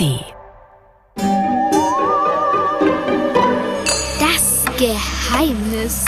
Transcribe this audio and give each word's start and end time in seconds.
ARD. 0.00 0.24
Das 4.18 4.64
Geheimnis. 4.78 6.04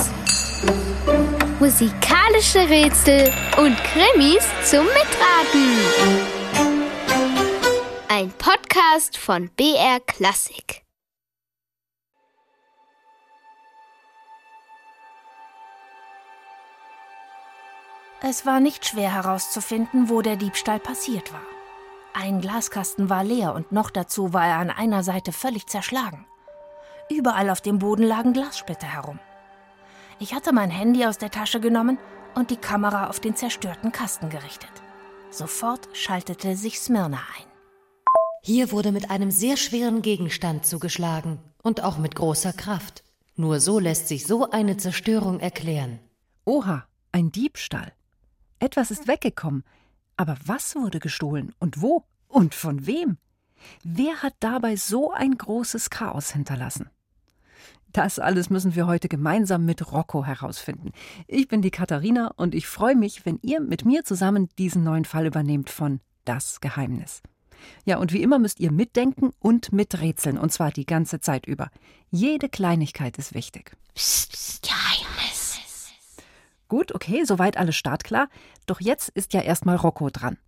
Musikalische 1.60 2.68
Rätsel 2.68 3.32
und 3.58 3.76
Krimis 3.84 4.44
zum 4.64 4.86
Mitraten. 4.86 5.78
Ein 8.08 8.30
Podcast 8.32 9.16
von 9.16 9.50
BR 9.56 10.00
Klassik. 10.00 10.82
Es 18.24 18.46
war 18.46 18.60
nicht 18.60 18.86
schwer 18.86 19.12
herauszufinden, 19.12 20.08
wo 20.08 20.22
der 20.22 20.36
Diebstahl 20.36 20.78
passiert 20.78 21.32
war. 21.32 21.51
Ein 22.14 22.40
Glaskasten 22.40 23.08
war 23.08 23.24
leer 23.24 23.54
und 23.54 23.72
noch 23.72 23.90
dazu 23.90 24.32
war 24.32 24.46
er 24.46 24.58
an 24.58 24.70
einer 24.70 25.02
Seite 25.02 25.32
völlig 25.32 25.66
zerschlagen. 25.66 26.26
Überall 27.10 27.48
auf 27.48 27.60
dem 27.60 27.78
Boden 27.78 28.04
lagen 28.04 28.32
Glassplitter 28.32 28.86
herum. 28.86 29.18
Ich 30.18 30.34
hatte 30.34 30.52
mein 30.52 30.70
Handy 30.70 31.06
aus 31.06 31.18
der 31.18 31.30
Tasche 31.30 31.58
genommen 31.58 31.98
und 32.34 32.50
die 32.50 32.56
Kamera 32.56 33.08
auf 33.08 33.18
den 33.18 33.34
zerstörten 33.34 33.92
Kasten 33.92 34.28
gerichtet. 34.28 34.70
Sofort 35.30 35.88
schaltete 35.94 36.56
sich 36.56 36.80
Smyrna 36.80 37.16
ein. 37.16 37.46
Hier 38.42 38.72
wurde 38.72 38.92
mit 38.92 39.10
einem 39.10 39.30
sehr 39.30 39.56
schweren 39.56 40.02
Gegenstand 40.02 40.66
zugeschlagen 40.66 41.38
und 41.62 41.82
auch 41.82 41.96
mit 41.96 42.14
großer 42.14 42.52
Kraft. 42.52 43.04
Nur 43.36 43.60
so 43.60 43.78
lässt 43.78 44.08
sich 44.08 44.26
so 44.26 44.50
eine 44.50 44.76
Zerstörung 44.76 45.40
erklären. 45.40 45.98
Oha, 46.44 46.84
ein 47.12 47.32
Diebstahl. 47.32 47.92
Etwas 48.58 48.90
ist 48.90 49.08
weggekommen. 49.08 49.64
Aber 50.22 50.36
was 50.46 50.76
wurde 50.76 51.00
gestohlen 51.00 51.52
und 51.58 51.82
wo 51.82 52.04
und 52.28 52.54
von 52.54 52.86
wem? 52.86 53.16
Wer 53.82 54.22
hat 54.22 54.34
dabei 54.38 54.76
so 54.76 55.10
ein 55.10 55.36
großes 55.36 55.90
Chaos 55.90 56.30
hinterlassen? 56.30 56.90
Das 57.92 58.20
alles 58.20 58.48
müssen 58.48 58.76
wir 58.76 58.86
heute 58.86 59.08
gemeinsam 59.08 59.64
mit 59.64 59.90
Rocco 59.90 60.24
herausfinden. 60.24 60.92
Ich 61.26 61.48
bin 61.48 61.60
die 61.60 61.72
Katharina 61.72 62.28
und 62.36 62.54
ich 62.54 62.68
freue 62.68 62.94
mich, 62.94 63.26
wenn 63.26 63.40
ihr 63.42 63.60
mit 63.60 63.84
mir 63.84 64.04
zusammen 64.04 64.48
diesen 64.58 64.84
neuen 64.84 65.06
Fall 65.06 65.26
übernehmt 65.26 65.70
von 65.70 65.98
Das 66.24 66.60
Geheimnis. 66.60 67.20
Ja, 67.84 67.96
und 67.98 68.12
wie 68.12 68.22
immer 68.22 68.38
müsst 68.38 68.60
ihr 68.60 68.70
mitdenken 68.70 69.30
und 69.40 69.72
miträtseln, 69.72 70.38
und 70.38 70.52
zwar 70.52 70.70
die 70.70 70.86
ganze 70.86 71.18
Zeit 71.18 71.46
über. 71.46 71.68
Jede 72.12 72.48
Kleinigkeit 72.48 73.18
ist 73.18 73.34
wichtig. 73.34 73.76
Psst, 73.96 74.30
psst, 74.30 74.62
Geheimnis. 74.62 74.81
Gut, 76.72 76.94
okay, 76.94 77.24
soweit 77.26 77.58
alles 77.58 77.76
startklar. 77.76 78.28
Doch 78.64 78.80
jetzt 78.80 79.10
ist 79.10 79.34
ja 79.34 79.42
erstmal 79.42 79.76
Rocco 79.76 80.08
dran. 80.08 80.38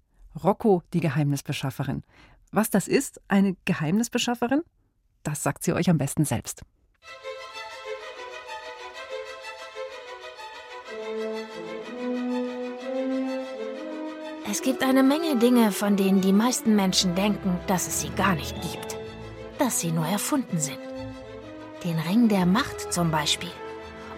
Rocco, 0.42 0.83
die 0.94 1.00
Geheimnisbeschafferin. 1.00 2.03
Was 2.50 2.70
das 2.70 2.89
ist, 2.89 3.20
eine 3.28 3.56
Geheimnisbeschafferin? 3.67 4.62
Das 5.22 5.42
sagt 5.42 5.64
sie 5.64 5.75
euch 5.75 5.91
am 5.91 5.98
besten 5.98 6.25
selbst. 6.25 6.62
Es 14.50 14.62
gibt 14.62 14.83
eine 14.83 15.02
Menge 15.02 15.36
Dinge, 15.36 15.72
von 15.72 15.95
denen 15.98 16.22
die 16.22 16.33
meisten 16.33 16.75
Menschen 16.75 17.14
denken, 17.14 17.61
dass 17.67 17.86
es 17.86 18.00
sie 18.00 18.08
gar 18.08 18.34
nicht 18.34 18.55
gibt. 18.62 18.97
Dass 19.58 19.78
sie 19.78 19.92
nur 19.92 20.06
erfunden 20.06 20.58
sind. 20.58 20.78
Den 21.84 21.98
Ring 21.98 22.28
der 22.30 22.47
Macht 22.47 22.95
zum 22.95 23.11
Beispiel. 23.11 23.52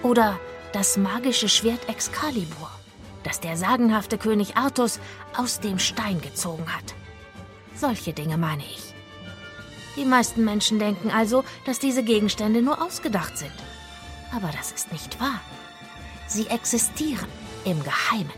Oder 0.05 0.39
das 0.77 0.99
magische 0.99 1.49
Schwert 1.49 1.89
Excalibur, 1.89 2.71
das 3.23 3.41
der 3.41 3.57
sagenhafte 3.57 4.19
König 4.19 4.59
Artus 4.59 5.01
aus 5.35 5.59
dem 5.59 5.79
Stein 5.79 6.21
gezogen 6.21 6.67
hat. 6.67 6.95
Solche 7.75 8.13
Dinge 8.13 8.37
meine 8.37 8.63
ich. 8.63 8.93
Die 9.97 10.05
meisten 10.05 10.45
Menschen 10.45 10.79
denken 10.79 11.11
also, 11.11 11.45
dass 11.65 11.79
diese 11.79 12.03
Gegenstände 12.03 12.61
nur 12.61 12.83
ausgedacht 12.83 13.39
sind. 13.39 13.55
Aber 14.35 14.51
das 14.55 14.71
ist 14.71 14.93
nicht 14.93 15.19
wahr. 15.19 15.41
Sie 16.27 16.47
existieren 16.49 17.29
im 17.65 17.83
Geheimen. 17.83 18.37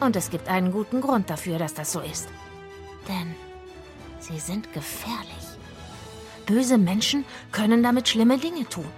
Und 0.00 0.14
es 0.14 0.28
gibt 0.28 0.48
einen 0.48 0.72
guten 0.72 1.00
Grund 1.00 1.30
dafür, 1.30 1.58
dass 1.58 1.72
das 1.72 1.90
so 1.90 2.00
ist. 2.00 2.28
Denn 3.08 3.34
sie 4.18 4.40
sind 4.40 4.74
gefährlich. 4.74 5.46
Böse 6.44 6.76
Menschen 6.76 7.24
können 7.50 7.82
damit 7.82 8.10
schlimme 8.10 8.36
Dinge 8.36 8.68
tun. 8.68 8.92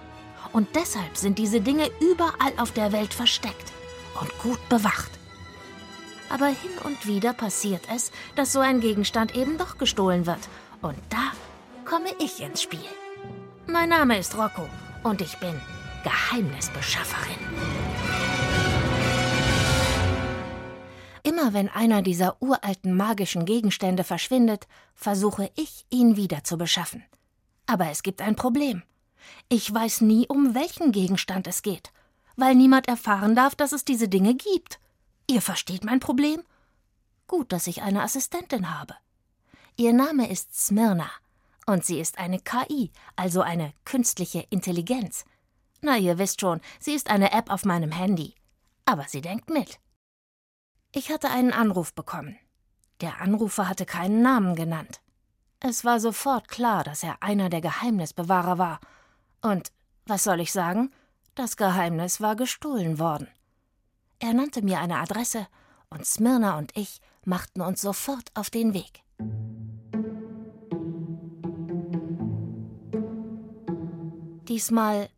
Und 0.59 0.75
deshalb 0.75 1.17
sind 1.17 1.39
diese 1.39 1.61
Dinge 1.61 1.89
überall 2.01 2.53
auf 2.57 2.73
der 2.73 2.91
Welt 2.91 3.15
versteckt 3.15 3.73
und 4.21 4.37
gut 4.41 4.59
bewacht. 4.69 5.13
Aber 6.31 6.47
hin 6.47 6.73
und 6.83 7.07
wieder 7.07 7.33
passiert 7.33 7.83
es, 7.95 8.11
dass 8.35 8.53
so 8.53 8.59
ein 8.59 8.81
Gegenstand 8.81 9.37
eben 9.37 9.57
doch 9.57 9.79
gestohlen 9.79 10.27
wird. 10.27 10.41
Und 10.83 10.99
da 11.11 11.31
komme 11.85 12.09
ich 12.19 12.41
ins 12.41 12.61
Spiel. 12.61 12.81
Mein 13.69 13.91
Name 13.91 14.19
ist 14.19 14.37
Rocco 14.37 14.69
und 15.05 15.21
ich 15.21 15.39
bin 15.39 15.55
Geheimnisbeschafferin. 16.03 17.39
Immer 21.23 21.53
wenn 21.53 21.69
einer 21.69 22.03
dieser 22.03 22.43
uralten 22.43 22.97
magischen 22.97 23.45
Gegenstände 23.45 24.03
verschwindet, 24.03 24.67
versuche 24.97 25.53
ich, 25.55 25.87
ihn 25.91 26.17
wieder 26.17 26.43
zu 26.43 26.59
beschaffen. 26.59 27.05
Aber 27.67 27.91
es 27.91 28.03
gibt 28.03 28.21
ein 28.21 28.35
Problem. 28.35 28.83
Ich 29.49 29.73
weiß 29.73 30.03
nie, 30.03 30.27
um 30.29 30.55
welchen 30.55 30.93
Gegenstand 30.93 31.47
es 31.47 31.63
geht, 31.63 31.93
weil 32.37 32.55
niemand 32.55 32.89
erfahren 32.89 33.35
darf, 33.35 33.55
dass 33.55 33.73
es 33.73 33.85
diese 33.85 34.09
Dinge 34.09 34.35
gibt. 34.35 34.79
Ihr 35.27 35.43
versteht 35.43 35.85
mein 35.85 36.01
Problem? 36.01 36.43
Gut, 37.27 37.53
dass 37.53 37.67
ich 37.67 37.83
eine 37.83 38.03
Assistentin 38.03 38.79
habe. 38.79 38.95
Ihr 39.77 39.93
Name 39.93 40.31
ist 40.31 40.55
Smyrna 40.55 41.11
und 41.67 41.85
sie 41.85 42.01
ist 42.01 42.19
eine 42.19 42.41
KI, 42.41 42.91
also 43.17 43.43
eine 43.43 43.73
künstliche 43.85 44.47
Intelligenz. 44.51 45.25
Na, 45.81 45.97
ihr 45.97 46.19
wisst 46.19 46.41
schon, 46.41 46.61
sie 46.81 46.95
ist 46.95 47.11
eine 47.11 47.33
App 47.33 47.51
auf 47.51 47.65
meinem 47.65 47.93
Handy. 47.93 48.35
Aber 48.85 49.05
sie 49.07 49.21
denkt 49.21 49.51
mit. 49.51 49.79
Ich 50.93 51.11
hatte 51.11 51.29
einen 51.29 51.53
Anruf 51.53 51.93
bekommen. 51.93 52.39
Der 53.01 53.21
Anrufer 53.21 53.69
hatte 53.69 53.85
keinen 53.85 54.23
Namen 54.23 54.57
genannt. 54.57 55.01
Es 55.61 55.85
war 55.85 56.01
sofort 56.01 56.49
klar, 56.49 56.85
dass 56.85 57.03
er 57.03 57.23
einer 57.23 57.51
der 57.51 57.61
Geheimnisbewahrer 57.61 58.59
war 58.59 58.81
und, 59.43 59.73
was 60.07 60.25
soll 60.25 60.41
ich 60.41 60.53
sagen, 60.53 60.91
das 61.35 61.57
Geheimnis 61.57 62.21
war 62.21 62.37
gestohlen 62.37 62.99
worden. 62.99 63.29
Er 64.19 64.35
nannte 64.35 64.63
mir 64.63 64.81
eine 64.81 64.99
Adresse, 64.99 65.47
und 65.91 66.05
Smyrna 66.05 66.59
und 66.59 66.77
ich 66.77 67.01
machten 67.25 67.61
uns 67.61 67.81
sofort 67.81 68.31
auf 68.35 68.51
den 68.51 68.75
Weg. 68.75 69.03
Diesmal 74.49 75.09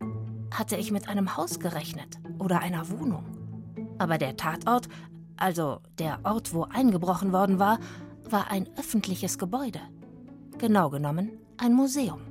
hatte 0.53 0.75
ich 0.75 0.91
mit 0.91 1.07
einem 1.07 1.37
Haus 1.37 1.59
gerechnet 1.59 2.19
oder 2.37 2.59
einer 2.59 2.89
Wohnung. 2.89 3.25
Aber 3.97 4.17
der 4.17 4.35
Tatort, 4.35 4.87
also 5.37 5.79
der 5.99 6.19
Ort, 6.23 6.53
wo 6.53 6.63
eingebrochen 6.63 7.31
worden 7.31 7.59
war, 7.59 7.79
war 8.29 8.51
ein 8.51 8.67
öffentliches 8.77 9.37
Gebäude. 9.37 9.81
Genau 10.57 10.89
genommen 10.89 11.31
ein 11.57 11.73
Museum. 11.73 12.30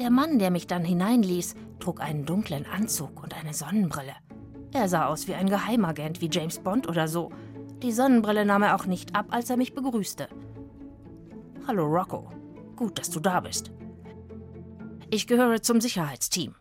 Der 0.00 0.08
Mann, 0.08 0.38
der 0.38 0.50
mich 0.50 0.66
dann 0.66 0.82
hineinließ, 0.82 1.54
trug 1.78 2.00
einen 2.00 2.24
dunklen 2.24 2.64
Anzug 2.64 3.22
und 3.22 3.36
eine 3.36 3.52
Sonnenbrille. 3.52 4.14
Er 4.72 4.88
sah 4.88 5.06
aus 5.06 5.28
wie 5.28 5.34
ein 5.34 5.50
Geheimagent, 5.50 6.22
wie 6.22 6.30
James 6.32 6.58
Bond 6.58 6.88
oder 6.88 7.06
so. 7.06 7.30
Die 7.82 7.92
Sonnenbrille 7.92 8.46
nahm 8.46 8.62
er 8.62 8.76
auch 8.76 8.86
nicht 8.86 9.14
ab, 9.14 9.26
als 9.28 9.50
er 9.50 9.58
mich 9.58 9.74
begrüßte. 9.74 10.30
Hallo 11.66 11.84
Rocco, 11.84 12.30
gut, 12.76 12.98
dass 12.98 13.10
du 13.10 13.20
da 13.20 13.40
bist. 13.40 13.72
Ich 15.10 15.26
gehöre 15.26 15.60
zum 15.60 15.82
Sicherheitsteam. 15.82 16.54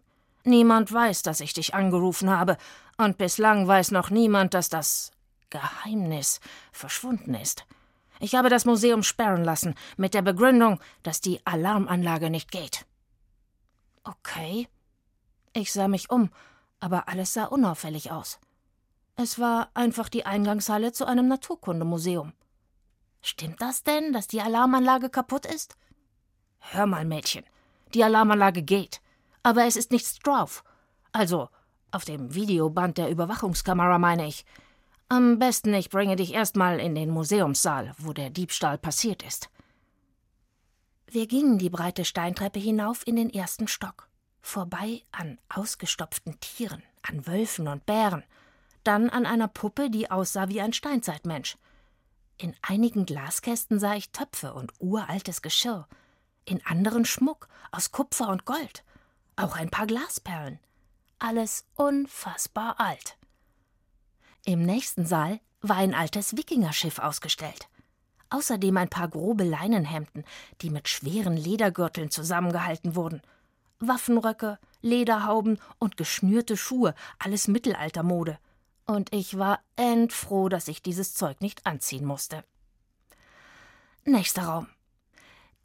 Niemand 0.44 0.92
weiß, 0.92 1.22
dass 1.22 1.40
ich 1.40 1.54
dich 1.54 1.74
angerufen 1.74 2.30
habe, 2.30 2.58
und 2.98 3.18
bislang 3.18 3.66
weiß 3.66 3.92
noch 3.92 4.10
niemand, 4.10 4.54
dass 4.54 4.68
das 4.68 5.12
Geheimnis 5.50 6.42
verschwunden 6.74 7.36
ist. 7.36 7.66
Ich 8.20 8.36
habe 8.36 8.50
das 8.50 8.66
Museum 8.66 9.02
sperren 9.02 9.46
lassen, 9.46 9.76
mit 9.96 10.14
der 10.14 10.24
Begründung, 10.24 10.82
dass 11.04 11.22
die 11.22 11.40
Alarmanlage 11.46 12.30
nicht 12.30 12.52
geht. 12.52 12.86
Okay. 14.10 14.68
Ich 15.54 15.72
sah 15.72 15.88
mich 15.88 16.10
um, 16.10 16.30
aber 16.80 17.08
alles 17.08 17.34
sah 17.34 17.46
unauffällig 17.46 18.12
aus. 18.12 18.40
Es 19.16 19.38
war 19.38 19.70
einfach 19.74 20.10
die 20.10 20.26
Eingangshalle 20.26 20.94
zu 20.94 21.06
einem 21.06 21.28
Naturkundemuseum. 21.28 22.34
Stimmt 23.22 23.62
das 23.62 23.84
denn, 23.84 24.14
dass 24.14 24.28
die 24.28 24.42
Alarmanlage 24.42 25.10
kaputt 25.10 25.46
ist? 25.46 25.76
Hör 26.60 26.86
mal, 26.88 27.06
Mädchen, 27.06 27.44
die 27.94 28.04
Alarmanlage 28.04 28.64
geht, 28.64 29.02
aber 29.44 29.66
es 29.66 29.76
ist 29.76 29.92
nichts 29.92 30.18
drauf. 30.20 30.64
Also, 31.12 31.50
auf 31.92 32.06
dem 32.06 32.34
Videoband 32.34 32.98
der 32.98 33.10
Überwachungskamera 33.10 34.00
meine 34.00 34.28
ich. 34.28 34.46
Am 35.10 35.40
besten 35.40 35.74
ich 35.74 35.90
bringe 35.90 36.16
dich 36.16 36.34
erstmal 36.34 36.80
in 36.80 36.96
den 36.96 37.10
Museumssaal, 37.10 37.94
wo 37.98 38.14
der 38.14 38.30
Diebstahl 38.30 38.78
passiert 38.78 39.24
ist. 39.24 39.50
Wir 41.12 41.26
gingen 41.26 41.58
die 41.58 41.72
breite 41.72 42.06
Steintreppe 42.06 42.60
hinauf 42.60 43.06
in 43.08 43.16
den 43.16 43.32
ersten 43.32 43.68
Stock, 43.68 44.08
vorbei 44.42 45.02
an 45.12 45.40
ausgestopften 45.50 46.40
Tieren, 46.40 46.84
an 47.02 47.26
Wölfen 47.26 47.68
und 47.68 47.88
Bären, 47.88 48.24
dann 48.84 49.10
an 49.10 49.26
einer 49.26 49.48
Puppe, 49.48 49.90
die 49.90 50.12
aussah 50.12 50.50
wie 50.50 50.62
ein 50.62 50.72
Steinzeitmensch. 50.72 51.58
In 52.38 52.56
einigen 52.62 53.08
Glaskästen 53.08 53.80
sah 53.80 53.96
ich 53.96 54.12
Töpfe 54.12 54.54
und 54.54 54.72
uraltes 54.78 55.42
Geschirr, 55.42 55.88
in 56.46 56.64
anderen 56.64 57.06
Schmuck 57.06 57.48
aus 57.72 57.92
Kupfer 57.92 58.30
und 58.30 58.46
Gold, 58.46 58.84
auch 59.36 59.56
ein 59.56 59.72
paar 59.72 59.88
Glasperlen. 59.88 60.60
Alles 61.18 61.66
unfassbar 61.74 62.80
alt. 62.80 63.18
Im 64.46 64.62
nächsten 64.62 65.08
Saal 65.08 65.40
war 65.62 65.78
ein 65.78 65.96
altes 65.96 66.38
Wikingerschiff 66.38 67.00
ausgestellt. 67.00 67.68
Außerdem 68.30 68.78
ein 68.78 68.90
paar 68.90 69.08
grobe 69.08 69.44
Leinenhemden, 69.44 70.24
die 70.62 70.70
mit 70.70 70.88
schweren 70.88 71.36
Ledergürteln 71.36 72.12
zusammengehalten 72.12 72.96
wurden. 72.96 73.22
Waffenröcke, 73.80 74.60
Lederhauben 74.82 75.60
und 75.80 75.98
geschnürte 75.98 76.58
Schuhe, 76.58 76.94
alles 77.18 77.48
Mittelaltermode. 77.48 78.38
Und 78.86 79.14
ich 79.14 79.38
war 79.38 79.60
endfroh, 79.76 80.50
dass 80.50 80.68
ich 80.68 80.82
dieses 80.82 81.14
Zeug 81.14 81.42
nicht 81.42 81.66
anziehen 81.66 82.06
musste. 82.06 82.44
Nächster 84.06 84.44
Raum. 84.44 84.68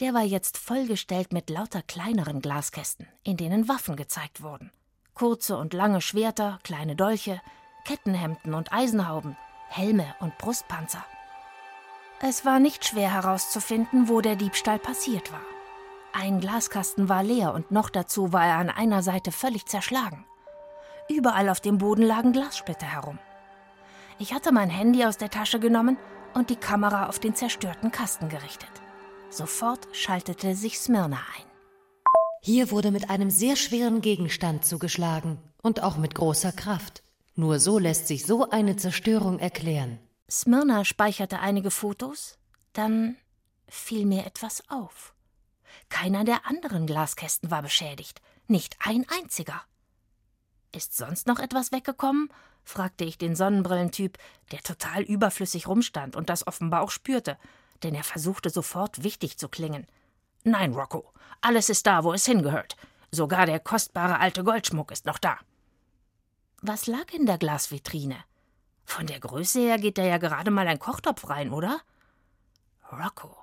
Der 0.00 0.12
war 0.12 0.22
jetzt 0.22 0.58
vollgestellt 0.58 1.32
mit 1.32 1.50
lauter 1.50 1.82
kleineren 1.82 2.40
Glaskästen, 2.40 3.06
in 3.22 3.36
denen 3.36 3.68
Waffen 3.68 3.96
gezeigt 3.96 4.42
wurden. 4.42 4.70
Kurze 5.14 5.56
und 5.56 5.72
lange 5.72 6.00
Schwerter, 6.00 6.58
kleine 6.64 6.96
Dolche, 6.96 7.40
Kettenhemden 7.84 8.54
und 8.54 8.72
Eisenhauben, 8.72 9.36
Helme 9.68 10.14
und 10.18 10.36
Brustpanzer. 10.38 11.04
Es 12.26 12.46
war 12.46 12.58
nicht 12.58 12.86
schwer 12.86 13.12
herauszufinden, 13.12 14.08
wo 14.08 14.22
der 14.22 14.34
Diebstahl 14.34 14.78
passiert 14.78 15.30
war. 15.30 15.42
Ein 16.14 16.40
Glaskasten 16.40 17.10
war 17.10 17.22
leer 17.22 17.52
und 17.52 17.70
noch 17.70 17.90
dazu 17.90 18.32
war 18.32 18.46
er 18.46 18.56
an 18.56 18.70
einer 18.70 19.02
Seite 19.02 19.30
völlig 19.30 19.66
zerschlagen. 19.66 20.24
Überall 21.10 21.50
auf 21.50 21.60
dem 21.60 21.76
Boden 21.76 22.00
lagen 22.00 22.32
Glassplitter 22.32 22.86
herum. 22.86 23.18
Ich 24.18 24.32
hatte 24.32 24.52
mein 24.52 24.70
Handy 24.70 25.04
aus 25.04 25.18
der 25.18 25.28
Tasche 25.28 25.60
genommen 25.60 25.98
und 26.32 26.48
die 26.48 26.56
Kamera 26.56 27.10
auf 27.10 27.18
den 27.18 27.34
zerstörten 27.34 27.92
Kasten 27.92 28.30
gerichtet. 28.30 28.72
Sofort 29.28 29.86
schaltete 29.92 30.54
sich 30.54 30.78
Smyrna 30.78 31.18
ein. 31.18 31.44
Hier 32.40 32.70
wurde 32.70 32.90
mit 32.90 33.10
einem 33.10 33.28
sehr 33.28 33.56
schweren 33.56 34.00
Gegenstand 34.00 34.64
zugeschlagen 34.64 35.36
und 35.60 35.82
auch 35.82 35.98
mit 35.98 36.14
großer 36.14 36.52
Kraft. 36.52 37.02
Nur 37.34 37.60
so 37.60 37.78
lässt 37.78 38.08
sich 38.08 38.24
so 38.24 38.48
eine 38.48 38.76
Zerstörung 38.76 39.40
erklären. 39.40 39.98
Smyrna 40.30 40.84
speicherte 40.84 41.38
einige 41.38 41.70
Fotos, 41.70 42.38
dann 42.72 43.16
fiel 43.68 44.06
mir 44.06 44.26
etwas 44.26 44.62
auf. 44.68 45.14
Keiner 45.88 46.24
der 46.24 46.46
anderen 46.46 46.86
Glaskästen 46.86 47.50
war 47.50 47.62
beschädigt, 47.62 48.20
nicht 48.46 48.76
ein 48.80 49.06
einziger. 49.08 49.62
Ist 50.72 50.96
sonst 50.96 51.26
noch 51.26 51.38
etwas 51.38 51.72
weggekommen? 51.72 52.30
fragte 52.64 53.04
ich 53.04 53.18
den 53.18 53.36
Sonnenbrillentyp, 53.36 54.18
der 54.50 54.60
total 54.60 55.02
überflüssig 55.02 55.68
rumstand 55.68 56.16
und 56.16 56.30
das 56.30 56.46
offenbar 56.46 56.80
auch 56.80 56.90
spürte, 56.90 57.36
denn 57.82 57.94
er 57.94 58.04
versuchte 58.04 58.48
sofort 58.48 59.04
wichtig 59.04 59.36
zu 59.36 59.48
klingen. 59.48 59.86
Nein, 60.42 60.72
Rocco, 60.74 61.12
alles 61.42 61.68
ist 61.68 61.86
da, 61.86 62.04
wo 62.04 62.12
es 62.12 62.24
hingehört. 62.24 62.76
Sogar 63.10 63.46
der 63.46 63.60
kostbare 63.60 64.18
alte 64.18 64.42
Goldschmuck 64.42 64.90
ist 64.90 65.06
noch 65.06 65.18
da. 65.18 65.38
Was 66.62 66.86
lag 66.86 67.12
in 67.12 67.26
der 67.26 67.38
Glasvitrine? 67.38 68.16
Von 68.84 69.06
der 69.06 69.20
Größe 69.20 69.60
her 69.60 69.78
geht 69.78 69.98
da 69.98 70.04
ja 70.04 70.18
gerade 70.18 70.50
mal 70.50 70.66
ein 70.68 70.78
Kochtopf 70.78 71.28
rein, 71.28 71.50
oder? 71.50 71.80
Rocco, 72.92 73.36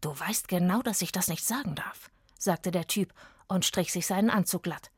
du 0.00 0.18
weißt 0.18 0.48
genau, 0.48 0.82
dass 0.82 1.02
ich 1.02 1.12
das 1.12 1.28
nicht 1.28 1.44
sagen 1.44 1.74
darf, 1.74 2.10
sagte 2.38 2.70
der 2.70 2.86
Typ 2.86 3.12
und 3.46 3.64
strich 3.64 3.92
sich 3.92 4.06
seinen 4.06 4.30
Anzug 4.30 4.64
glatt. 4.64 4.90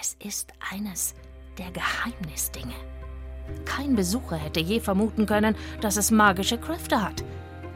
Es 0.00 0.16
ist 0.22 0.52
eines 0.70 1.14
der 1.58 1.70
Geheimnisdinge. 1.72 2.74
Kein 3.64 3.96
Besucher 3.96 4.36
hätte 4.36 4.60
je 4.60 4.80
vermuten 4.80 5.26
können, 5.26 5.56
dass 5.80 5.96
es 5.96 6.10
magische 6.10 6.58
Kräfte 6.58 7.02
hat. 7.02 7.24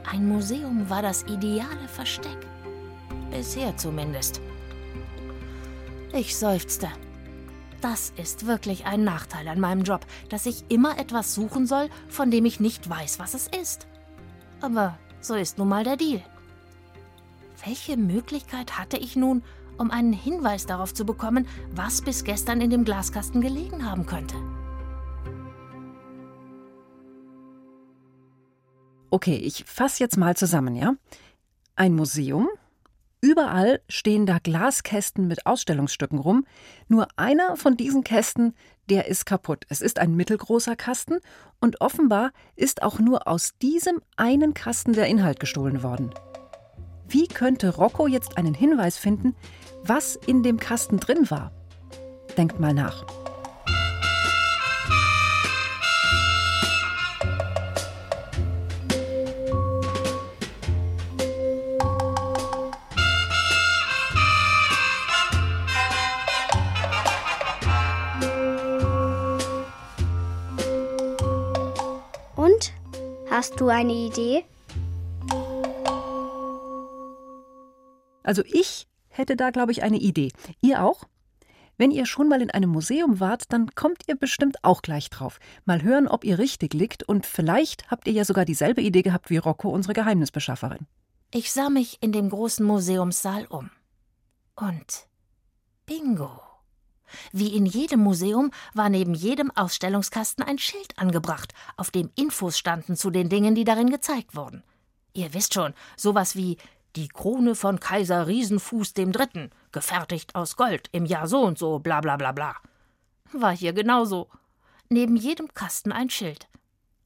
Ein 0.04 0.28
Museum 0.28 0.88
war 0.90 1.02
das 1.02 1.22
ideale 1.24 1.88
Versteck. 1.88 2.38
Bisher 3.30 3.76
zumindest. 3.76 4.40
Ich 6.12 6.36
seufzte. 6.36 6.88
Das 7.82 8.12
ist 8.16 8.46
wirklich 8.46 8.86
ein 8.86 9.02
Nachteil 9.02 9.48
an 9.48 9.58
meinem 9.58 9.82
Job, 9.82 10.06
dass 10.28 10.46
ich 10.46 10.64
immer 10.68 10.98
etwas 10.98 11.34
suchen 11.34 11.66
soll, 11.66 11.90
von 12.08 12.30
dem 12.30 12.44
ich 12.44 12.60
nicht 12.60 12.88
weiß, 12.88 13.18
was 13.18 13.34
es 13.34 13.48
ist. 13.48 13.88
Aber 14.60 14.96
so 15.20 15.34
ist 15.34 15.58
nun 15.58 15.68
mal 15.68 15.82
der 15.82 15.96
Deal. 15.96 16.22
Welche 17.64 17.96
Möglichkeit 17.96 18.78
hatte 18.78 18.96
ich 18.96 19.16
nun, 19.16 19.42
um 19.78 19.90
einen 19.90 20.12
Hinweis 20.12 20.64
darauf 20.64 20.94
zu 20.94 21.04
bekommen, 21.04 21.48
was 21.72 22.02
bis 22.02 22.22
gestern 22.22 22.60
in 22.60 22.70
dem 22.70 22.84
Glaskasten 22.84 23.40
gelegen 23.40 23.84
haben 23.84 24.06
könnte? 24.06 24.36
Okay, 29.10 29.36
ich 29.36 29.64
fasse 29.64 30.04
jetzt 30.04 30.16
mal 30.16 30.36
zusammen, 30.36 30.76
ja? 30.76 30.94
Ein 31.74 31.96
Museum 31.96 32.48
Überall 33.24 33.80
stehen 33.88 34.26
da 34.26 34.38
Glaskästen 34.42 35.28
mit 35.28 35.46
Ausstellungsstücken 35.46 36.18
rum. 36.18 36.44
Nur 36.88 37.06
einer 37.14 37.56
von 37.56 37.76
diesen 37.76 38.02
Kästen, 38.02 38.52
der 38.90 39.06
ist 39.06 39.26
kaputt. 39.26 39.64
Es 39.68 39.80
ist 39.80 40.00
ein 40.00 40.16
mittelgroßer 40.16 40.74
Kasten 40.74 41.20
und 41.60 41.80
offenbar 41.80 42.32
ist 42.56 42.82
auch 42.82 42.98
nur 42.98 43.28
aus 43.28 43.56
diesem 43.62 44.02
einen 44.16 44.54
Kasten 44.54 44.92
der 44.92 45.06
Inhalt 45.06 45.38
gestohlen 45.38 45.84
worden. 45.84 46.10
Wie 47.06 47.28
könnte 47.28 47.76
Rocco 47.76 48.08
jetzt 48.08 48.38
einen 48.38 48.54
Hinweis 48.54 48.98
finden, 48.98 49.36
was 49.84 50.16
in 50.16 50.42
dem 50.42 50.58
Kasten 50.58 50.98
drin 50.98 51.30
war? 51.30 51.52
Denkt 52.36 52.58
mal 52.58 52.74
nach. 52.74 53.21
Du 73.62 73.68
eine 73.68 73.92
Idee? 73.92 74.44
Also 78.24 78.42
ich 78.44 78.88
hätte 79.08 79.36
da, 79.36 79.50
glaube 79.50 79.72
ich, 79.72 79.82
eine 79.82 79.98
Idee. 79.98 80.32
Ihr 80.60 80.82
auch? 80.82 81.04
Wenn 81.78 81.90
ihr 81.90 82.06
schon 82.06 82.28
mal 82.28 82.42
in 82.42 82.50
einem 82.50 82.70
Museum 82.70 83.18
wart, 83.20 83.52
dann 83.52 83.74
kommt 83.74 84.02
ihr 84.06 84.16
bestimmt 84.16 84.56
auch 84.62 84.82
gleich 84.82 85.10
drauf. 85.10 85.38
Mal 85.64 85.82
hören, 85.82 86.06
ob 86.06 86.24
ihr 86.24 86.38
richtig 86.38 86.74
liegt 86.74 87.02
und 87.04 87.24
vielleicht 87.24 87.90
habt 87.90 88.06
ihr 88.06 88.12
ja 88.12 88.24
sogar 88.24 88.44
dieselbe 88.44 88.82
Idee 88.82 89.02
gehabt 89.02 89.30
wie 89.30 89.38
Rocco, 89.38 89.70
unsere 89.70 89.94
Geheimnisbeschafferin. 89.94 90.86
Ich 91.32 91.52
sah 91.52 91.70
mich 91.70 91.98
in 92.02 92.12
dem 92.12 92.30
großen 92.30 92.64
Museumssaal 92.66 93.46
um. 93.46 93.70
Und 94.54 95.06
bingo. 95.86 96.51
Wie 97.32 97.56
in 97.56 97.66
jedem 97.66 98.00
Museum 98.00 98.50
war 98.74 98.88
neben 98.88 99.14
jedem 99.14 99.50
Ausstellungskasten 99.50 100.44
ein 100.44 100.58
Schild 100.58 100.98
angebracht, 100.98 101.52
auf 101.76 101.90
dem 101.90 102.10
Infos 102.14 102.58
standen 102.58 102.96
zu 102.96 103.10
den 103.10 103.28
Dingen, 103.28 103.54
die 103.54 103.64
darin 103.64 103.90
gezeigt 103.90 104.34
wurden. 104.34 104.62
Ihr 105.14 105.34
wisst 105.34 105.54
schon, 105.54 105.74
sowas 105.96 106.36
wie 106.36 106.56
die 106.96 107.08
Krone 107.08 107.54
von 107.54 107.80
Kaiser 107.80 108.26
Riesenfuß 108.26 108.94
dem 108.94 109.12
Dritten, 109.12 109.50
gefertigt 109.72 110.34
aus 110.34 110.56
Gold 110.56 110.88
im 110.92 111.06
Jahr 111.06 111.26
so 111.26 111.40
und 111.40 111.58
so, 111.58 111.78
bla 111.78 112.00
bla 112.00 112.16
bla 112.16 112.32
bla. 112.32 112.56
War 113.32 113.56
hier 113.56 113.72
genauso. 113.72 114.28
Neben 114.88 115.16
jedem 115.16 115.52
Kasten 115.54 115.90
ein 115.90 116.10
Schild. 116.10 116.48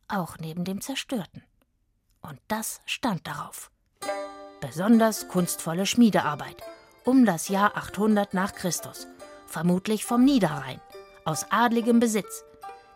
Auch 0.08 0.38
neben 0.38 0.64
dem 0.64 0.80
zerstörten. 0.80 1.44
Und 2.20 2.40
das 2.48 2.80
stand 2.84 3.26
darauf. 3.26 3.70
Besonders 4.60 5.28
kunstvolle 5.28 5.86
Schmiedearbeit. 5.86 6.62
Um 7.04 7.24
das 7.24 7.48
Jahr 7.48 7.76
800 7.76 8.34
nach 8.34 8.54
Christus 8.54 9.06
vermutlich 9.46 10.04
vom 10.04 10.24
Niederrhein, 10.24 10.80
aus 11.24 11.46
adligem 11.50 12.00
Besitz. 12.00 12.44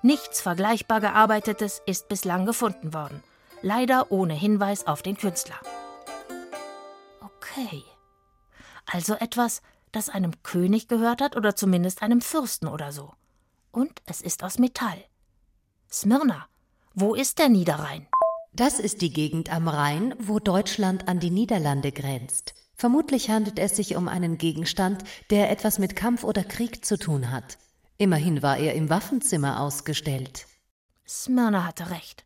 Nichts 0.02 0.40
vergleichbar 0.40 1.00
gearbeitetes 1.00 1.82
ist 1.86 2.08
bislang 2.08 2.46
gefunden 2.46 2.94
worden, 2.94 3.22
leider 3.62 4.10
ohne 4.10 4.34
Hinweis 4.34 4.86
auf 4.86 5.02
den 5.02 5.16
Künstler. 5.16 5.58
Okay. 7.20 7.82
Also 8.86 9.14
etwas, 9.14 9.62
das 9.92 10.08
einem 10.08 10.42
König 10.42 10.88
gehört 10.88 11.20
hat 11.20 11.36
oder 11.36 11.54
zumindest 11.54 12.02
einem 12.02 12.20
Fürsten 12.20 12.68
oder 12.68 12.92
so. 12.92 13.12
Und 13.72 14.02
es 14.06 14.20
ist 14.20 14.42
aus 14.42 14.58
Metall. 14.58 15.04
Smyrna, 15.90 16.46
wo 16.94 17.14
ist 17.14 17.38
der 17.38 17.48
Niederrhein? 17.48 18.06
Das 18.52 18.80
ist 18.80 19.00
die 19.00 19.12
Gegend 19.12 19.52
am 19.52 19.68
Rhein, 19.68 20.14
wo 20.18 20.38
Deutschland 20.38 21.08
an 21.08 21.20
die 21.20 21.30
Niederlande 21.30 21.92
grenzt. 21.92 22.54
Vermutlich 22.80 23.28
handelt 23.28 23.58
es 23.58 23.76
sich 23.76 23.94
um 23.94 24.08
einen 24.08 24.38
Gegenstand, 24.38 25.04
der 25.28 25.50
etwas 25.50 25.78
mit 25.78 25.96
Kampf 25.96 26.24
oder 26.24 26.42
Krieg 26.42 26.82
zu 26.82 26.98
tun 26.98 27.30
hat. 27.30 27.58
Immerhin 27.98 28.42
war 28.42 28.56
er 28.56 28.74
im 28.74 28.88
Waffenzimmer 28.88 29.60
ausgestellt. 29.60 30.46
Smyrna 31.06 31.66
hatte 31.66 31.90
recht. 31.90 32.24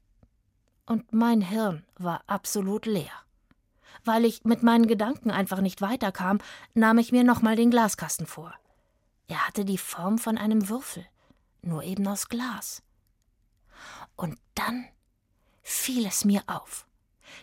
Und 0.86 1.12
mein 1.12 1.40
Hirn 1.40 1.84
war 1.98 2.22
absolut 2.28 2.86
leer. 2.86 3.10
Weil 4.04 4.24
ich 4.24 4.44
mit 4.44 4.62
meinen 4.62 4.86
Gedanken 4.86 5.32
einfach 5.32 5.60
nicht 5.60 5.80
weiterkam, 5.80 6.38
nahm 6.72 6.98
ich 6.98 7.10
mir 7.10 7.24
nochmal 7.24 7.56
den 7.56 7.72
Glaskasten 7.72 8.26
vor. 8.26 8.54
Er 9.26 9.48
hatte 9.48 9.64
die 9.64 9.76
Form 9.76 10.18
von 10.18 10.38
einem 10.38 10.68
Würfel, 10.68 11.04
nur 11.62 11.82
eben 11.82 12.06
aus 12.06 12.28
Glas. 12.28 12.80
Und 14.14 14.38
dann 14.54 14.84
fiel 15.64 16.06
es 16.06 16.24
mir 16.24 16.44
auf. 16.46 16.86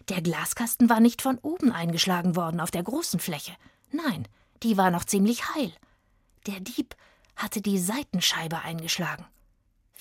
Der 0.10 0.22
Glaskasten 0.22 0.90
war 0.90 1.00
nicht 1.00 1.22
von 1.22 1.38
oben 1.40 1.72
eingeschlagen 1.72 2.36
worden 2.36 2.60
auf 2.60 2.72
der 2.72 2.84
großen 2.84 3.20
Fläche. 3.20 3.54
Nein, 3.92 4.28
die 4.64 4.78
war 4.78 4.92
noch 4.92 5.06
ziemlich 5.06 5.54
heil. 5.54 5.72
Der 6.48 6.60
Dieb 6.60 6.96
hatte 7.36 7.62
die 7.62 7.80
Seitenscheibe 7.80 8.60
eingeschlagen. 8.60 9.26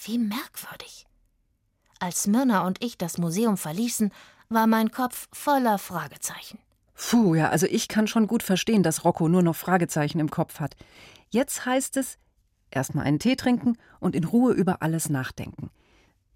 Wie 0.02 0.18
merkwürdig. 0.18 1.06
Als 1.98 2.26
Myrna 2.26 2.66
und 2.66 2.82
ich 2.82 2.96
das 2.96 3.18
Museum 3.18 3.56
verließen, 3.56 4.10
war 4.48 4.66
mein 4.66 4.90
Kopf 4.90 5.28
voller 5.32 5.78
Fragezeichen. 5.78 6.58
Puh, 6.94 7.34
ja, 7.34 7.48
also 7.48 7.66
ich 7.66 7.88
kann 7.88 8.06
schon 8.06 8.26
gut 8.26 8.42
verstehen, 8.42 8.82
dass 8.82 9.04
Rocco 9.04 9.28
nur 9.28 9.42
noch 9.42 9.56
Fragezeichen 9.56 10.18
im 10.18 10.30
Kopf 10.30 10.60
hat. 10.60 10.76
Jetzt 11.30 11.64
heißt 11.64 11.96
es, 11.96 12.18
erstmal 12.70 13.06
einen 13.06 13.18
Tee 13.18 13.36
trinken 13.36 13.76
und 14.00 14.14
in 14.14 14.24
Ruhe 14.24 14.52
über 14.52 14.82
alles 14.82 15.08
nachdenken. 15.08 15.70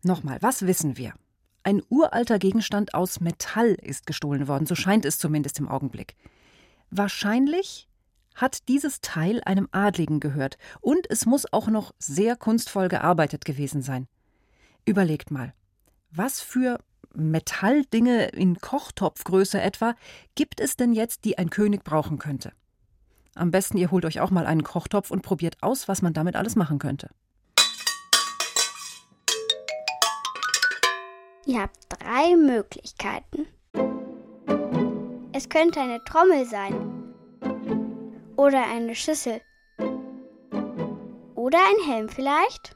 Nochmal, 0.02 0.38
was 0.40 0.66
wissen 0.66 0.96
wir? 0.96 1.14
Ein 1.66 1.82
uralter 1.88 2.38
Gegenstand 2.38 2.92
aus 2.92 3.20
Metall 3.20 3.70
ist 3.80 4.06
gestohlen 4.06 4.48
worden, 4.48 4.66
so 4.66 4.74
scheint 4.74 5.06
es 5.06 5.18
zumindest 5.18 5.58
im 5.58 5.66
Augenblick. 5.66 6.14
Wahrscheinlich 6.90 7.88
hat 8.34 8.68
dieses 8.68 9.00
Teil 9.00 9.40
einem 9.44 9.68
Adligen 9.72 10.20
gehört 10.20 10.58
und 10.82 11.10
es 11.10 11.24
muss 11.24 11.50
auch 11.54 11.68
noch 11.68 11.94
sehr 11.98 12.36
kunstvoll 12.36 12.88
gearbeitet 12.88 13.46
gewesen 13.46 13.80
sein. 13.80 14.08
Überlegt 14.84 15.30
mal, 15.30 15.54
was 16.10 16.42
für 16.42 16.80
Metalldinge 17.14 18.26
in 18.26 18.58
Kochtopfgröße 18.58 19.58
etwa 19.58 19.94
gibt 20.34 20.60
es 20.60 20.76
denn 20.76 20.92
jetzt, 20.92 21.24
die 21.24 21.38
ein 21.38 21.48
König 21.48 21.82
brauchen 21.82 22.18
könnte? 22.18 22.52
Am 23.34 23.50
besten 23.50 23.78
ihr 23.78 23.90
holt 23.90 24.04
euch 24.04 24.20
auch 24.20 24.30
mal 24.30 24.46
einen 24.46 24.64
Kochtopf 24.64 25.10
und 25.10 25.22
probiert 25.22 25.56
aus, 25.62 25.88
was 25.88 26.02
man 26.02 26.12
damit 26.12 26.36
alles 26.36 26.56
machen 26.56 26.78
könnte. 26.78 27.08
Ihr 31.46 31.60
habt 31.60 31.78
drei 31.90 32.36
Möglichkeiten. 32.36 33.46
Es 35.32 35.48
könnte 35.48 35.80
eine 35.80 36.02
Trommel 36.04 36.46
sein. 36.46 37.12
Oder 38.36 38.66
eine 38.66 38.94
Schüssel. 38.94 39.40
Oder 41.34 41.58
ein 41.58 41.86
Helm 41.86 42.08
vielleicht. 42.08 42.74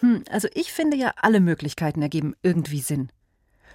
Hm, 0.00 0.24
also 0.28 0.48
ich 0.54 0.72
finde 0.72 0.96
ja, 0.96 1.12
alle 1.22 1.40
Möglichkeiten 1.40 2.02
ergeben 2.02 2.34
irgendwie 2.42 2.80
Sinn. 2.80 3.12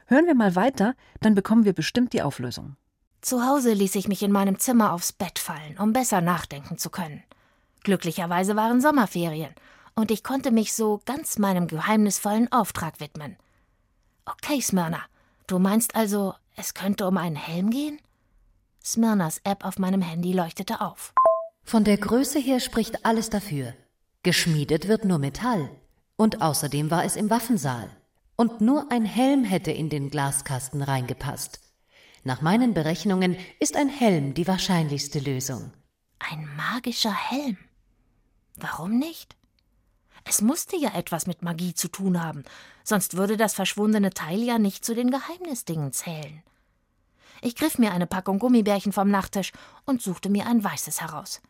Hören 0.05 0.25
wir 0.25 0.35
mal 0.35 0.55
weiter, 0.55 0.95
dann 1.21 1.33
bekommen 1.33 1.63
wir 1.63 1.73
bestimmt 1.73 2.11
die 2.13 2.21
Auflösung. 2.21 2.75
Zu 3.21 3.45
Hause 3.45 3.73
ließ 3.73 3.95
ich 3.95 4.07
mich 4.07 4.21
in 4.21 4.31
meinem 4.31 4.59
Zimmer 4.59 4.91
aufs 4.91 5.13
Bett 5.13 5.39
fallen, 5.39 5.77
um 5.77 5.93
besser 5.93 6.19
nachdenken 6.19 6.77
zu 6.77 6.89
können. 6.89 7.23
Glücklicherweise 7.83 8.55
waren 8.55 8.81
Sommerferien 8.81 9.53
und 9.99 10.11
ich 10.11 10.23
konnte 10.23 10.51
mich 10.51 10.73
so 10.73 11.01
ganz 11.05 11.37
meinem 11.37 11.67
geheimnisvollen 11.67 12.51
Auftrag 12.51 12.99
widmen. 12.99 13.35
Okay, 14.25 14.61
Smyrna, 14.61 15.01
du 15.47 15.59
meinst 15.59 15.95
also, 15.95 16.35
es 16.55 16.73
könnte 16.73 17.05
um 17.05 17.17
einen 17.17 17.35
Helm 17.35 17.69
gehen? 17.69 17.99
Smyrnas 18.83 19.41
App 19.43 19.65
auf 19.65 19.77
meinem 19.77 20.01
Handy 20.01 20.31
leuchtete 20.31 20.79
auf. 20.81 21.13
Von 21.63 21.83
der 21.83 21.97
Größe 21.97 22.39
her 22.39 22.59
spricht 22.59 23.05
alles 23.05 23.29
dafür. 23.29 23.73
Geschmiedet 24.23 24.87
wird 24.87 25.03
nur 25.05 25.19
Metall. 25.19 25.69
Und 26.15 26.41
außerdem 26.41 26.89
war 26.91 27.03
es 27.03 27.15
im 27.15 27.29
Waffensaal. 27.29 27.89
Und 28.35 28.61
nur 28.61 28.91
ein 28.91 29.05
Helm 29.05 29.43
hätte 29.43 29.71
in 29.71 29.89
den 29.89 30.09
Glaskasten 30.09 30.81
reingepasst. 30.81 31.59
Nach 32.23 32.41
meinen 32.41 32.73
Berechnungen 32.73 33.35
ist 33.59 33.75
ein 33.75 33.89
Helm 33.89 34.33
die 34.33 34.47
wahrscheinlichste 34.47 35.19
Lösung. 35.19 35.71
Ein 36.19 36.49
magischer 36.55 37.13
Helm. 37.13 37.57
Warum 38.55 38.97
nicht? 38.97 39.38
Es 40.25 40.41
musste 40.41 40.75
ja 40.75 40.93
etwas 40.95 41.27
mit 41.27 41.41
Magie 41.41 41.73
zu 41.73 41.87
tun 41.87 42.23
haben, 42.23 42.43
sonst 42.83 43.17
würde 43.17 43.37
das 43.37 43.53
verschwundene 43.53 44.11
Teil 44.11 44.41
ja 44.43 44.59
nicht 44.59 44.85
zu 44.85 44.95
den 44.95 45.11
Geheimnisdingen 45.11 45.91
zählen. 45.91 46.43
Ich 47.41 47.55
griff 47.55 47.77
mir 47.77 47.91
eine 47.91 48.07
Packung 48.07 48.39
Gummibärchen 48.39 48.91
vom 48.91 49.09
Nachttisch 49.09 49.51
und 49.85 50.01
suchte 50.01 50.29
mir 50.29 50.45
ein 50.45 50.63
weißes 50.63 51.01
heraus. 51.01 51.41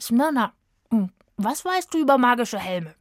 Smyrna, 0.00 0.52
hm, 0.90 1.10
was 1.36 1.64
weißt 1.64 1.92
du 1.92 1.98
über 1.98 2.18
magische 2.18 2.58
Helme? 2.58 2.94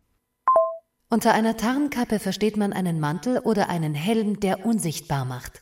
Unter 1.10 1.34
einer 1.34 1.56
Tarnkappe 1.56 2.20
versteht 2.20 2.58
man 2.58 2.74
einen 2.74 3.00
Mantel 3.00 3.40
oder 3.40 3.70
einen 3.70 3.94
Helm, 3.94 4.40
der 4.40 4.66
unsichtbar 4.66 5.24
macht. 5.24 5.62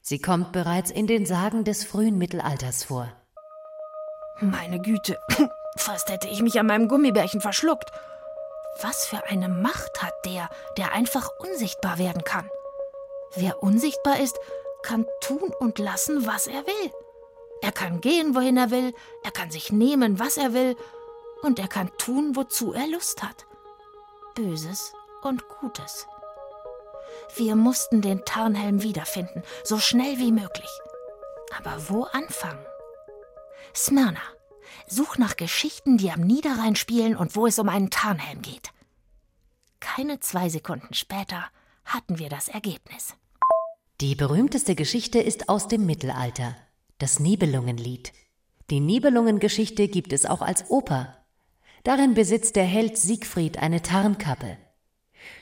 Sie 0.00 0.18
kommt 0.18 0.52
bereits 0.52 0.90
in 0.90 1.06
den 1.06 1.26
Sagen 1.26 1.64
des 1.64 1.84
frühen 1.84 2.16
Mittelalters 2.16 2.84
vor. 2.84 3.10
Meine 4.40 4.80
Güte, 4.80 5.18
fast 5.76 6.10
hätte 6.10 6.28
ich 6.28 6.42
mich 6.42 6.58
an 6.58 6.66
meinem 6.66 6.88
Gummibärchen 6.88 7.40
verschluckt. 7.40 7.90
Was 8.80 9.06
für 9.06 9.24
eine 9.24 9.48
Macht 9.48 10.02
hat 10.02 10.14
der, 10.24 10.50
der 10.76 10.92
einfach 10.92 11.30
unsichtbar 11.38 11.98
werden 11.98 12.24
kann? 12.24 12.50
Wer 13.34 13.62
unsichtbar 13.62 14.20
ist, 14.20 14.38
kann 14.82 15.06
tun 15.20 15.52
und 15.58 15.78
lassen, 15.78 16.26
was 16.26 16.46
er 16.46 16.66
will. 16.66 16.92
Er 17.62 17.72
kann 17.72 18.00
gehen, 18.00 18.34
wohin 18.34 18.56
er 18.56 18.70
will, 18.70 18.92
er 19.22 19.30
kann 19.30 19.50
sich 19.50 19.72
nehmen, 19.72 20.18
was 20.18 20.36
er 20.36 20.52
will, 20.52 20.76
und 21.42 21.58
er 21.58 21.68
kann 21.68 21.90
tun, 21.98 22.36
wozu 22.36 22.72
er 22.72 22.86
Lust 22.88 23.22
hat. 23.22 23.46
Böses 24.34 24.92
und 25.22 25.48
Gutes. 25.48 26.06
Wir 27.36 27.56
mussten 27.56 28.02
den 28.02 28.24
Tarnhelm 28.24 28.82
wiederfinden, 28.82 29.42
so 29.62 29.78
schnell 29.78 30.18
wie 30.18 30.32
möglich. 30.32 30.70
Aber 31.56 31.76
wo 31.88 32.04
anfangen? 32.04 32.64
Smyrna, 33.74 34.20
Such 34.86 35.18
nach 35.18 35.36
Geschichten, 35.36 35.98
die 35.98 36.10
am 36.10 36.20
Niederrhein 36.20 36.76
spielen 36.76 37.16
und 37.16 37.36
wo 37.36 37.46
es 37.46 37.58
um 37.58 37.68
einen 37.68 37.90
Tarnhelm 37.90 38.42
geht. 38.42 38.70
Keine 39.80 40.20
zwei 40.20 40.48
Sekunden 40.48 40.94
später 40.94 41.44
hatten 41.84 42.18
wir 42.18 42.28
das 42.28 42.48
Ergebnis. 42.48 43.14
Die 44.00 44.14
berühmteste 44.14 44.74
Geschichte 44.74 45.20
ist 45.20 45.48
aus 45.48 45.68
dem 45.68 45.86
Mittelalter, 45.86 46.56
das 46.98 47.20
Nibelungenlied. 47.20 48.12
Die 48.70 48.80
Nibelungengeschichte 48.80 49.88
gibt 49.88 50.12
es 50.12 50.26
auch 50.26 50.42
als 50.42 50.70
Oper. 50.70 51.18
Darin 51.84 52.14
besitzt 52.14 52.56
der 52.56 52.64
Held 52.64 52.96
Siegfried 52.96 53.58
eine 53.58 53.82
Tarnkappe. 53.82 54.56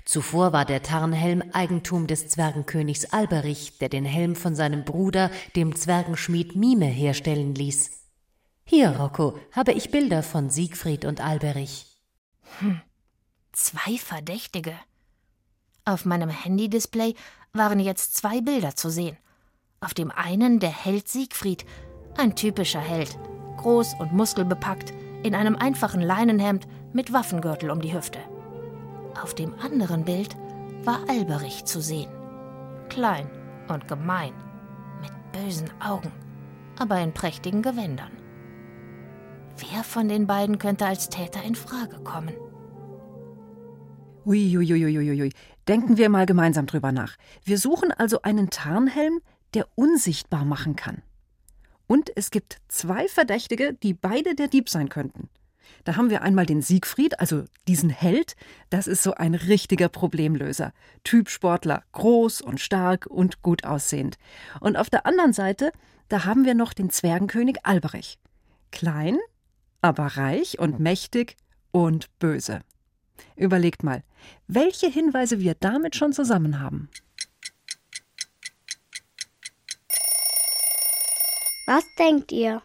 Zuvor 0.04 0.52
war 0.52 0.64
der 0.64 0.82
Tarnhelm 0.82 1.42
Eigentum 1.52 2.06
des 2.06 2.28
Zwergenkönigs 2.28 3.12
Alberich, 3.12 3.78
der 3.78 3.88
den 3.88 4.04
Helm 4.04 4.34
von 4.36 4.54
seinem 4.54 4.84
Bruder, 4.84 5.30
dem 5.56 5.74
Zwergenschmied 5.76 6.56
Mime, 6.56 6.86
herstellen 6.86 7.54
ließ. 7.54 8.01
Hier, 8.74 8.96
Rocco, 8.96 9.38
habe 9.54 9.72
ich 9.72 9.90
Bilder 9.90 10.22
von 10.22 10.48
Siegfried 10.48 11.04
und 11.04 11.20
Alberich. 11.20 11.84
Hm, 12.58 12.80
zwei 13.52 13.98
Verdächtige. 13.98 14.72
Auf 15.84 16.06
meinem 16.06 16.30
Handy-Display 16.30 17.14
waren 17.52 17.80
jetzt 17.80 18.16
zwei 18.16 18.40
Bilder 18.40 18.74
zu 18.74 18.88
sehen. 18.88 19.18
Auf 19.82 19.92
dem 19.92 20.10
einen 20.10 20.58
der 20.58 20.70
Held 20.70 21.06
Siegfried, 21.06 21.66
ein 22.16 22.34
typischer 22.34 22.80
Held, 22.80 23.18
groß 23.58 23.92
und 23.98 24.14
muskelbepackt, 24.14 24.94
in 25.22 25.34
einem 25.34 25.56
einfachen 25.56 26.00
Leinenhemd 26.00 26.66
mit 26.94 27.12
Waffengürtel 27.12 27.70
um 27.70 27.82
die 27.82 27.92
Hüfte. 27.92 28.20
Auf 29.22 29.34
dem 29.34 29.54
anderen 29.60 30.06
Bild 30.06 30.34
war 30.82 31.00
Alberich 31.10 31.66
zu 31.66 31.82
sehen. 31.82 32.10
Klein 32.88 33.28
und 33.68 33.86
gemein, 33.86 34.32
mit 35.02 35.12
bösen 35.32 35.68
Augen, 35.78 36.10
aber 36.78 36.98
in 37.00 37.12
prächtigen 37.12 37.60
Gewändern. 37.60 38.21
Wer 39.58 39.84
von 39.84 40.08
den 40.08 40.26
beiden 40.26 40.58
könnte 40.58 40.86
als 40.86 41.08
Täter 41.08 41.42
in 41.42 41.54
Frage 41.54 41.98
kommen? 42.02 42.34
Uiuiuiuiui. 44.24 45.32
Denken 45.68 45.96
wir 45.96 46.08
mal 46.08 46.26
gemeinsam 46.26 46.66
drüber 46.66 46.92
nach. 46.92 47.16
Wir 47.44 47.58
suchen 47.58 47.92
also 47.92 48.22
einen 48.22 48.50
Tarnhelm, 48.50 49.20
der 49.54 49.66
unsichtbar 49.74 50.44
machen 50.44 50.76
kann. 50.76 51.02
Und 51.86 52.10
es 52.16 52.30
gibt 52.30 52.58
zwei 52.68 53.08
Verdächtige, 53.08 53.74
die 53.74 53.94
beide 53.94 54.34
der 54.34 54.48
Dieb 54.48 54.68
sein 54.68 54.88
könnten. 54.88 55.28
Da 55.84 55.96
haben 55.96 56.10
wir 56.10 56.22
einmal 56.22 56.46
den 56.46 56.62
Siegfried, 56.62 57.18
also 57.20 57.44
diesen 57.66 57.90
Held. 57.90 58.36
Das 58.70 58.86
ist 58.86 59.02
so 59.02 59.14
ein 59.14 59.34
richtiger 59.34 59.88
Problemlöser. 59.88 60.72
Typsportler, 61.04 61.82
groß 61.92 62.40
und 62.40 62.60
stark 62.60 63.06
und 63.06 63.42
gut 63.42 63.64
aussehend. 63.64 64.16
Und 64.60 64.76
auf 64.76 64.90
der 64.90 65.06
anderen 65.06 65.32
Seite, 65.32 65.72
da 66.08 66.24
haben 66.24 66.44
wir 66.44 66.54
noch 66.54 66.72
den 66.72 66.90
Zwergenkönig 66.90 67.64
Alberich. 67.64 68.18
Klein, 68.70 69.18
aber 69.82 70.06
reich 70.16 70.58
und 70.58 70.80
mächtig 70.80 71.36
und 71.72 72.08
böse. 72.18 72.60
Überlegt 73.36 73.82
mal, 73.82 74.02
welche 74.46 74.88
Hinweise 74.88 75.40
wir 75.40 75.54
damit 75.54 75.96
schon 75.96 76.12
zusammen 76.12 76.60
haben. 76.60 76.88
Was 81.66 81.84
denkt 81.98 82.32
ihr? 82.32 82.62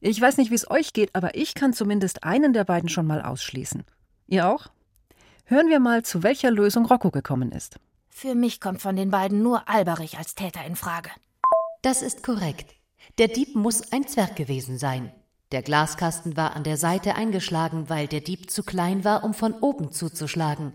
Ich 0.00 0.20
weiß 0.20 0.36
nicht, 0.38 0.50
wie 0.50 0.54
es 0.54 0.70
euch 0.70 0.92
geht, 0.92 1.14
aber 1.14 1.34
ich 1.34 1.54
kann 1.54 1.72
zumindest 1.72 2.24
einen 2.24 2.52
der 2.52 2.64
beiden 2.64 2.88
schon 2.88 3.06
mal 3.06 3.22
ausschließen. 3.22 3.84
Ihr 4.26 4.48
auch? 4.48 4.68
Hören 5.44 5.68
wir 5.68 5.80
mal, 5.80 6.04
zu 6.04 6.22
welcher 6.22 6.50
Lösung 6.50 6.86
Rocco 6.86 7.10
gekommen 7.10 7.52
ist. 7.52 7.78
Für 8.08 8.34
mich 8.34 8.60
kommt 8.60 8.80
von 8.80 8.96
den 8.96 9.10
beiden 9.10 9.42
nur 9.42 9.68
Alberich 9.68 10.16
als 10.18 10.34
Täter 10.34 10.64
in 10.64 10.76
Frage. 10.76 11.10
Das 11.82 12.02
ist 12.02 12.22
korrekt. 12.22 12.74
Der 13.18 13.28
Dieb 13.28 13.54
muss 13.54 13.92
ein 13.92 14.06
Zwerg 14.06 14.36
gewesen 14.36 14.78
sein. 14.78 15.12
Der 15.52 15.62
Glaskasten 15.62 16.36
war 16.36 16.54
an 16.54 16.62
der 16.62 16.76
Seite 16.76 17.16
eingeschlagen, 17.16 17.88
weil 17.88 18.06
der 18.06 18.20
Dieb 18.20 18.50
zu 18.50 18.62
klein 18.62 19.04
war, 19.04 19.24
um 19.24 19.34
von 19.34 19.52
oben 19.54 19.90
zuzuschlagen. 19.90 20.72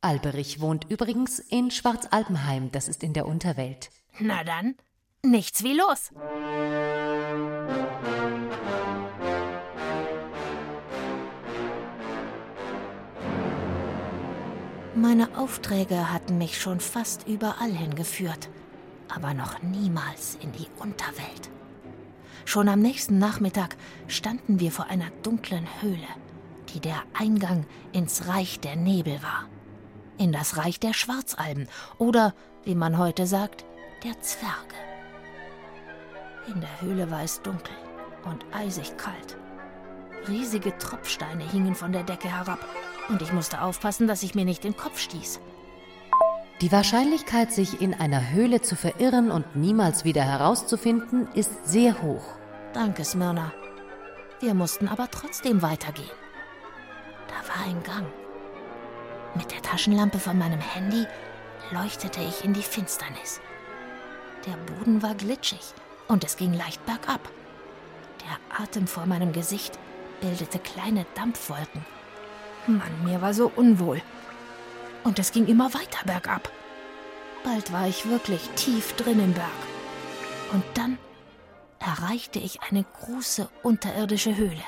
Alberich 0.00 0.60
wohnt 0.60 0.88
übrigens 0.88 1.40
in 1.40 1.72
Schwarzalpenheim, 1.72 2.70
das 2.70 2.86
ist 2.86 3.02
in 3.02 3.12
der 3.12 3.26
Unterwelt. 3.26 3.90
Na 4.20 4.44
dann, 4.44 4.76
nichts 5.24 5.64
wie 5.64 5.72
los. 5.72 6.12
Meine 14.94 15.36
Aufträge 15.36 16.12
hatten 16.12 16.38
mich 16.38 16.60
schon 16.60 16.78
fast 16.78 17.26
überall 17.26 17.72
hingeführt, 17.72 18.48
aber 19.08 19.34
noch 19.34 19.60
niemals 19.62 20.36
in 20.40 20.52
die 20.52 20.68
Unterwelt. 20.78 21.50
Schon 22.48 22.70
am 22.70 22.80
nächsten 22.80 23.18
Nachmittag 23.18 23.76
standen 24.06 24.58
wir 24.58 24.72
vor 24.72 24.86
einer 24.86 25.10
dunklen 25.22 25.66
Höhle, 25.82 26.08
die 26.72 26.80
der 26.80 27.02
Eingang 27.12 27.66
ins 27.92 28.26
Reich 28.26 28.58
der 28.58 28.74
Nebel 28.74 29.22
war. 29.22 29.44
In 30.16 30.32
das 30.32 30.56
Reich 30.56 30.80
der 30.80 30.94
Schwarzalben 30.94 31.68
oder, 31.98 32.32
wie 32.64 32.74
man 32.74 32.96
heute 32.96 33.26
sagt, 33.26 33.66
der 34.02 34.18
Zwerge. 34.22 34.74
In 36.46 36.58
der 36.62 36.80
Höhle 36.80 37.10
war 37.10 37.22
es 37.22 37.42
dunkel 37.42 37.74
und 38.24 38.46
eisig 38.50 38.96
kalt. 38.96 39.36
Riesige 40.26 40.74
Tropfsteine 40.78 41.44
hingen 41.44 41.74
von 41.74 41.92
der 41.92 42.02
Decke 42.02 42.34
herab 42.34 42.64
und 43.10 43.20
ich 43.20 43.34
musste 43.34 43.60
aufpassen, 43.60 44.08
dass 44.08 44.22
ich 44.22 44.34
mir 44.34 44.46
nicht 44.46 44.64
den 44.64 44.74
Kopf 44.74 44.98
stieß. 45.00 45.38
Die 46.62 46.72
Wahrscheinlichkeit, 46.72 47.52
sich 47.52 47.82
in 47.82 47.92
einer 47.92 48.30
Höhle 48.30 48.62
zu 48.62 48.74
verirren 48.74 49.30
und 49.30 49.54
niemals 49.54 50.06
wieder 50.06 50.22
herauszufinden, 50.22 51.28
ist 51.34 51.66
sehr 51.66 52.00
hoch. 52.00 52.37
Danke, 52.72 53.04
Smyrna. 53.04 53.52
Wir 54.40 54.54
mussten 54.54 54.88
aber 54.88 55.10
trotzdem 55.10 55.62
weitergehen. 55.62 56.10
Da 57.26 57.34
war 57.48 57.66
ein 57.66 57.82
Gang. 57.82 58.06
Mit 59.34 59.50
der 59.50 59.62
Taschenlampe 59.62 60.18
von 60.18 60.38
meinem 60.38 60.60
Handy 60.60 61.06
leuchtete 61.72 62.20
ich 62.20 62.44
in 62.44 62.52
die 62.52 62.62
Finsternis. 62.62 63.40
Der 64.46 64.56
Boden 64.72 65.02
war 65.02 65.14
glitschig 65.14 65.74
und 66.08 66.24
es 66.24 66.36
ging 66.36 66.52
leicht 66.52 66.84
bergab. 66.86 67.20
Der 68.22 68.62
Atem 68.62 68.86
vor 68.86 69.06
meinem 69.06 69.32
Gesicht 69.32 69.78
bildete 70.20 70.58
kleine 70.58 71.06
Dampfwolken. 71.14 71.84
Mann, 72.66 73.04
mir 73.04 73.22
war 73.22 73.32
so 73.32 73.50
unwohl. 73.54 74.02
Und 75.04 75.18
es 75.18 75.32
ging 75.32 75.46
immer 75.46 75.72
weiter 75.74 76.04
bergab. 76.04 76.50
Bald 77.44 77.72
war 77.72 77.86
ich 77.88 78.08
wirklich 78.08 78.48
tief 78.56 78.94
drin 78.94 79.20
im 79.20 79.32
Berg. 79.32 79.48
Und 80.52 80.64
dann 80.74 80.98
erreichte 81.78 82.38
ich 82.38 82.62
eine 82.62 82.84
große 82.84 83.48
unterirdische 83.62 84.36
Höhle, 84.36 84.62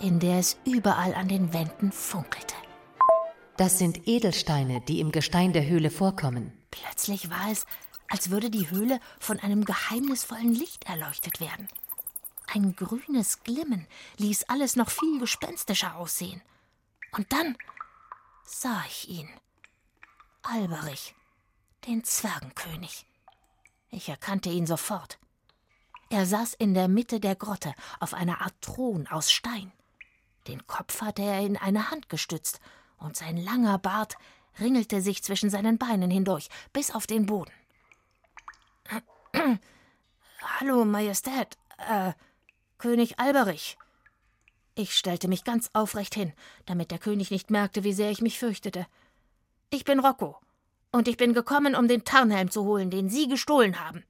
in 0.00 0.20
der 0.20 0.38
es 0.38 0.58
überall 0.64 1.14
an 1.14 1.28
den 1.28 1.52
Wänden 1.52 1.92
funkelte. 1.92 2.54
Das 3.56 3.78
sind 3.78 4.08
Edelsteine, 4.08 4.80
die 4.80 5.00
im 5.00 5.12
Gestein 5.12 5.52
der 5.52 5.66
Höhle 5.66 5.90
vorkommen. 5.90 6.52
Plötzlich 6.70 7.30
war 7.30 7.50
es, 7.52 7.66
als 8.08 8.30
würde 8.30 8.50
die 8.50 8.68
Höhle 8.70 9.00
von 9.20 9.38
einem 9.38 9.64
geheimnisvollen 9.64 10.52
Licht 10.52 10.84
erleuchtet 10.84 11.40
werden. 11.40 11.68
Ein 12.52 12.76
grünes 12.76 13.42
Glimmen 13.42 13.86
ließ 14.18 14.44
alles 14.44 14.76
noch 14.76 14.90
viel 14.90 15.18
gespenstischer 15.18 15.96
aussehen. 15.96 16.42
Und 17.12 17.32
dann 17.32 17.56
sah 18.44 18.84
ich 18.88 19.08
ihn. 19.08 19.28
Alberich, 20.42 21.14
den 21.86 22.04
Zwergenkönig. 22.04 23.06
Ich 23.90 24.08
erkannte 24.08 24.50
ihn 24.50 24.66
sofort. 24.66 25.18
Er 26.14 26.26
saß 26.26 26.54
in 26.54 26.74
der 26.74 26.86
Mitte 26.86 27.18
der 27.18 27.34
Grotte 27.34 27.74
auf 27.98 28.14
einer 28.14 28.40
Art 28.40 28.54
Thron 28.60 29.08
aus 29.08 29.32
Stein. 29.32 29.72
Den 30.46 30.64
Kopf 30.68 31.00
hatte 31.00 31.22
er 31.22 31.40
in 31.40 31.56
eine 31.56 31.90
Hand 31.90 32.08
gestützt, 32.08 32.60
und 32.98 33.16
sein 33.16 33.36
langer 33.36 33.78
Bart 33.78 34.14
ringelte 34.60 35.00
sich 35.00 35.24
zwischen 35.24 35.50
seinen 35.50 35.76
Beinen 35.76 36.12
hindurch, 36.12 36.50
bis 36.72 36.92
auf 36.92 37.08
den 37.08 37.26
Boden. 37.26 37.50
Hallo, 40.60 40.84
Majestät, 40.84 41.58
äh, 41.78 42.12
König 42.78 43.18
Alberich. 43.18 43.76
Ich 44.76 44.94
stellte 44.94 45.26
mich 45.26 45.42
ganz 45.42 45.68
aufrecht 45.72 46.14
hin, 46.14 46.32
damit 46.64 46.92
der 46.92 47.00
König 47.00 47.32
nicht 47.32 47.50
merkte, 47.50 47.82
wie 47.82 47.92
sehr 47.92 48.12
ich 48.12 48.22
mich 48.22 48.38
fürchtete. 48.38 48.86
Ich 49.70 49.84
bin 49.84 49.98
Rocco, 49.98 50.38
und 50.92 51.08
ich 51.08 51.16
bin 51.16 51.34
gekommen, 51.34 51.74
um 51.74 51.88
den 51.88 52.04
Tarnhelm 52.04 52.52
zu 52.52 52.62
holen, 52.62 52.90
den 52.90 53.08
Sie 53.08 53.26
gestohlen 53.26 53.84
haben. 53.84 54.04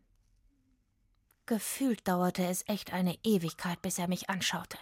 Gefühlt 1.47 2.09
dauerte 2.09 2.47
es 2.47 2.67
echt 2.69 2.93
eine 2.93 3.19
Ewigkeit, 3.23 3.83
bis 3.83 3.99
er 3.99 4.09
mich 4.09 4.31
anschaute. 4.31 4.79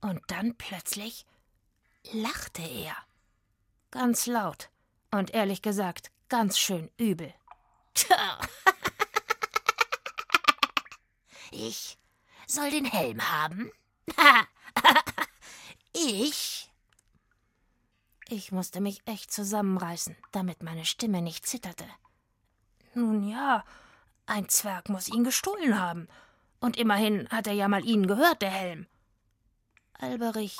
Und 0.00 0.22
dann 0.28 0.54
plötzlich 0.56 1.26
lachte 2.12 2.62
er. 2.62 2.96
Ganz 3.90 4.26
laut 4.26 4.70
und 5.10 5.34
ehrlich 5.34 5.62
gesagt 5.62 6.12
ganz 6.28 6.58
schön 6.58 6.90
übel. 6.96 7.34
ich 11.50 11.98
soll 12.46 12.70
den 12.70 12.84
Helm 12.84 13.20
haben? 13.28 13.72
ich? 15.92 16.70
Ich 18.28 18.52
musste 18.52 18.80
mich 18.80 19.02
echt 19.06 19.32
zusammenreißen, 19.32 20.16
damit 20.30 20.62
meine 20.62 20.84
Stimme 20.84 21.20
nicht 21.20 21.46
zitterte. 21.46 21.84
Nun 22.94 23.28
ja, 23.28 23.64
ein 24.30 24.48
Zwerg 24.48 24.88
muss 24.88 25.08
ihn 25.08 25.24
gestohlen 25.24 25.78
haben. 25.78 26.08
Und 26.60 26.76
immerhin 26.76 27.28
hat 27.30 27.46
er 27.46 27.52
ja 27.52 27.68
mal 27.68 27.84
ihnen 27.84 28.06
gehört, 28.06 28.42
der 28.42 28.50
Helm. 28.50 28.86
Alberich 29.94 30.56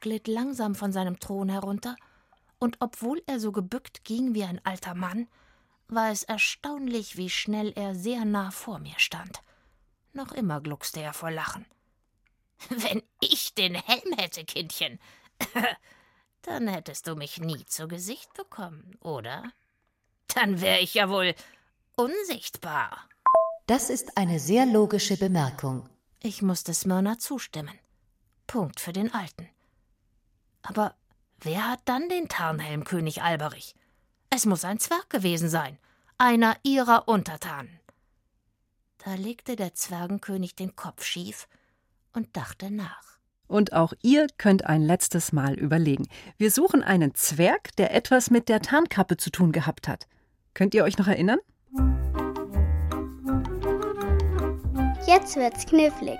glitt 0.00 0.26
langsam 0.28 0.74
von 0.74 0.92
seinem 0.92 1.20
Thron 1.20 1.48
herunter, 1.48 1.96
und 2.58 2.76
obwohl 2.80 3.22
er 3.26 3.40
so 3.40 3.50
gebückt 3.50 4.04
ging 4.04 4.34
wie 4.34 4.44
ein 4.44 4.64
alter 4.64 4.94
Mann, 4.94 5.28
war 5.88 6.10
es 6.10 6.22
erstaunlich, 6.22 7.16
wie 7.16 7.28
schnell 7.28 7.72
er 7.74 7.94
sehr 7.94 8.24
nah 8.24 8.50
vor 8.50 8.78
mir 8.78 8.98
stand. 8.98 9.42
Noch 10.12 10.32
immer 10.32 10.60
gluckste 10.60 11.00
er 11.00 11.12
vor 11.12 11.30
Lachen. 11.30 11.66
Wenn 12.68 13.02
ich 13.20 13.54
den 13.54 13.74
Helm 13.74 14.12
hätte, 14.16 14.44
Kindchen, 14.44 15.00
dann 16.42 16.68
hättest 16.68 17.06
du 17.06 17.16
mich 17.16 17.38
nie 17.38 17.64
zu 17.66 17.88
Gesicht 17.88 18.32
bekommen, 18.34 18.96
oder? 19.00 19.52
Dann 20.28 20.60
wäre 20.60 20.80
ich 20.80 20.94
ja 20.94 21.08
wohl 21.08 21.34
unsichtbar. 21.96 23.08
Das 23.66 23.90
ist 23.90 24.16
eine 24.16 24.40
sehr 24.40 24.66
logische 24.66 25.16
Bemerkung. 25.16 25.88
Ich 26.20 26.42
musste 26.42 26.74
Smyrna 26.74 27.18
zustimmen. 27.18 27.78
Punkt 28.48 28.80
für 28.80 28.92
den 28.92 29.14
Alten. 29.14 29.48
Aber 30.62 30.96
wer 31.40 31.70
hat 31.70 31.80
dann 31.84 32.08
den 32.08 32.28
Tarnhelm 32.28 32.82
König 32.82 33.22
Alberich? 33.22 33.76
Es 34.30 34.46
muss 34.46 34.64
ein 34.64 34.80
Zwerg 34.80 35.10
gewesen 35.10 35.48
sein, 35.48 35.78
einer 36.18 36.56
ihrer 36.64 37.06
Untertanen. 37.06 37.78
Da 39.04 39.14
legte 39.14 39.54
der 39.54 39.74
Zwergenkönig 39.74 40.56
den 40.56 40.74
Kopf 40.74 41.04
schief 41.04 41.48
und 42.12 42.36
dachte 42.36 42.70
nach. 42.70 43.18
Und 43.46 43.72
auch 43.74 43.92
ihr 44.02 44.26
könnt 44.38 44.64
ein 44.64 44.82
letztes 44.82 45.32
Mal 45.32 45.54
überlegen. 45.54 46.08
Wir 46.36 46.50
suchen 46.50 46.82
einen 46.82 47.14
Zwerg, 47.14 47.76
der 47.76 47.94
etwas 47.94 48.30
mit 48.30 48.48
der 48.48 48.60
Tarnkappe 48.60 49.18
zu 49.18 49.30
tun 49.30 49.52
gehabt 49.52 49.86
hat. 49.86 50.08
Könnt 50.54 50.74
ihr 50.74 50.84
euch 50.84 50.98
noch 50.98 51.06
erinnern? 51.06 51.38
Jetzt 55.06 55.34
wird's 55.34 55.66
knifflig. 55.66 56.18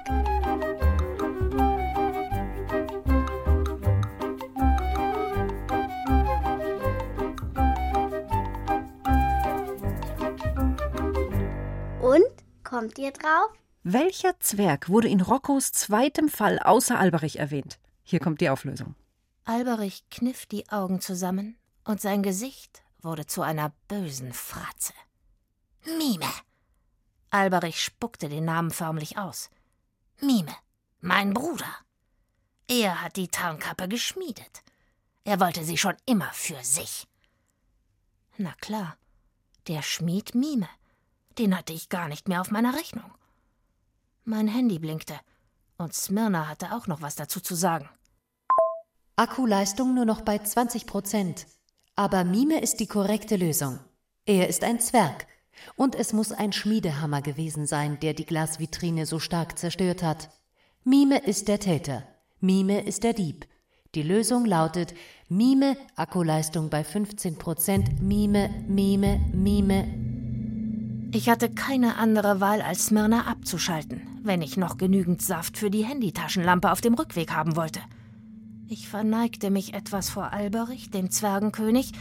Und? 12.01 12.25
Kommt 12.65 12.99
ihr 12.99 13.13
drauf? 13.13 13.53
Welcher 13.85 14.39
Zwerg 14.41 14.89
wurde 14.89 15.09
in 15.09 15.21
Roccos 15.21 15.73
zweitem 15.73 16.29
Fall 16.29 16.59
außer 16.59 16.99
Alberich 16.99 17.39
erwähnt? 17.39 17.79
Hier 18.03 18.19
kommt 18.19 18.41
die 18.41 18.49
Auflösung. 18.49 18.97
Alberich 19.45 20.05
kniff 20.11 20.47
die 20.47 20.69
Augen 20.71 21.01
zusammen 21.01 21.57
und 21.85 22.01
sein 22.01 22.23
Gesicht 22.23 22.83
wurde 23.01 23.27
zu 23.27 23.43
einer 23.43 23.73
bösen 23.87 24.33
Fratze. 24.33 24.93
Mime! 25.85 26.27
Alberich 27.33 27.83
spuckte 27.83 28.29
den 28.29 28.45
Namen 28.45 28.71
förmlich 28.71 29.17
aus. 29.17 29.51
Mime, 30.21 30.55
mein 31.01 31.33
Bruder. 31.33 31.75
Er 32.69 33.01
hat 33.01 33.17
die 33.17 33.29
Tarnkappe 33.29 33.89
geschmiedet. 33.89 34.63
Er 35.25 35.41
wollte 35.41 35.65
sie 35.65 35.79
schon 35.79 35.97
immer 36.05 36.31
für 36.33 36.63
sich. 36.63 37.09
Na 38.37 38.53
klar, 38.61 38.97
der 39.67 39.83
Schmied 39.83 40.35
Mime. 40.35 40.69
Den 41.39 41.57
hatte 41.57 41.73
ich 41.73 41.89
gar 41.89 42.09
nicht 42.09 42.29
mehr 42.29 42.43
auf 42.43 42.51
meiner 42.51 42.75
Rechnung. 42.75 43.11
Mein 44.25 44.47
Handy 44.47 44.79
blinkte, 44.79 45.19
und 45.79 45.95
Smyrna 45.95 46.49
hatte 46.49 46.75
auch 46.75 46.87
noch 46.87 47.01
was 47.01 47.17
dazu 47.17 47.41
zu 47.41 47.55
sagen. 47.55 47.89
Akkuleistung 49.17 49.95
nur 49.95 50.05
noch 50.05 50.21
bei 50.21 50.39
20 50.39 50.87
Prozent. 50.87 51.47
Aber 51.97 52.25
Mime 52.25 52.61
ist 52.61 52.81
die 52.81 52.87
korrekte 52.87 53.37
Lösung. 53.37 53.81
Er 54.27 54.49
ist 54.49 54.65
ein 54.65 54.81
Zwerg. 54.81 55.27
Und 55.77 55.95
es 55.95 56.13
muss 56.13 56.33
ein 56.33 56.53
Schmiedehammer 56.53 57.23
gewesen 57.23 57.67
sein, 57.67 57.99
der 58.01 58.15
die 58.15 58.27
Glasvitrine 58.27 59.07
so 59.07 59.19
stark 59.19 59.59
zerstört 59.59 60.03
hat. 60.03 60.31
Mime 60.85 61.19
ist 61.19 61.49
der 61.49 61.61
Täter. 61.61 62.05
Mime 62.41 62.81
ist 62.85 63.05
der 63.05 63.13
Dieb. 63.13 63.47
Die 63.95 64.03
Lösung 64.03 64.47
lautet 64.47 64.95
Mime, 65.29 65.77
Akkuleistung 65.97 66.71
bei 66.71 66.83
15 66.83 67.37
Prozent, 67.37 68.03
Mime, 68.03 68.51
Mime, 68.67 69.21
Mime. 69.33 69.87
Ich 71.15 71.29
hatte 71.29 71.51
keine 71.51 71.97
andere 71.97 72.41
Wahl, 72.41 72.63
als 72.63 72.87
Smyrna 72.87 73.27
abzuschalten, 73.27 74.01
wenn 74.23 74.41
ich 74.41 74.57
noch 74.57 74.79
genügend 74.79 75.21
Saft 75.21 75.59
für 75.59 75.71
die 75.71 75.85
Handytaschenlampe 75.85 76.73
auf 76.73 76.81
dem 76.81 76.95
Rückweg 76.95 77.33
haben 77.33 77.55
wollte. 77.55 77.81
Ich 78.67 78.89
verneigte 78.89 79.51
mich 79.51 79.75
etwas 79.75 80.09
vor 80.09 80.33
Alberich, 80.33 80.91
dem 80.91 81.11
Zwergenkönig, 81.11 81.93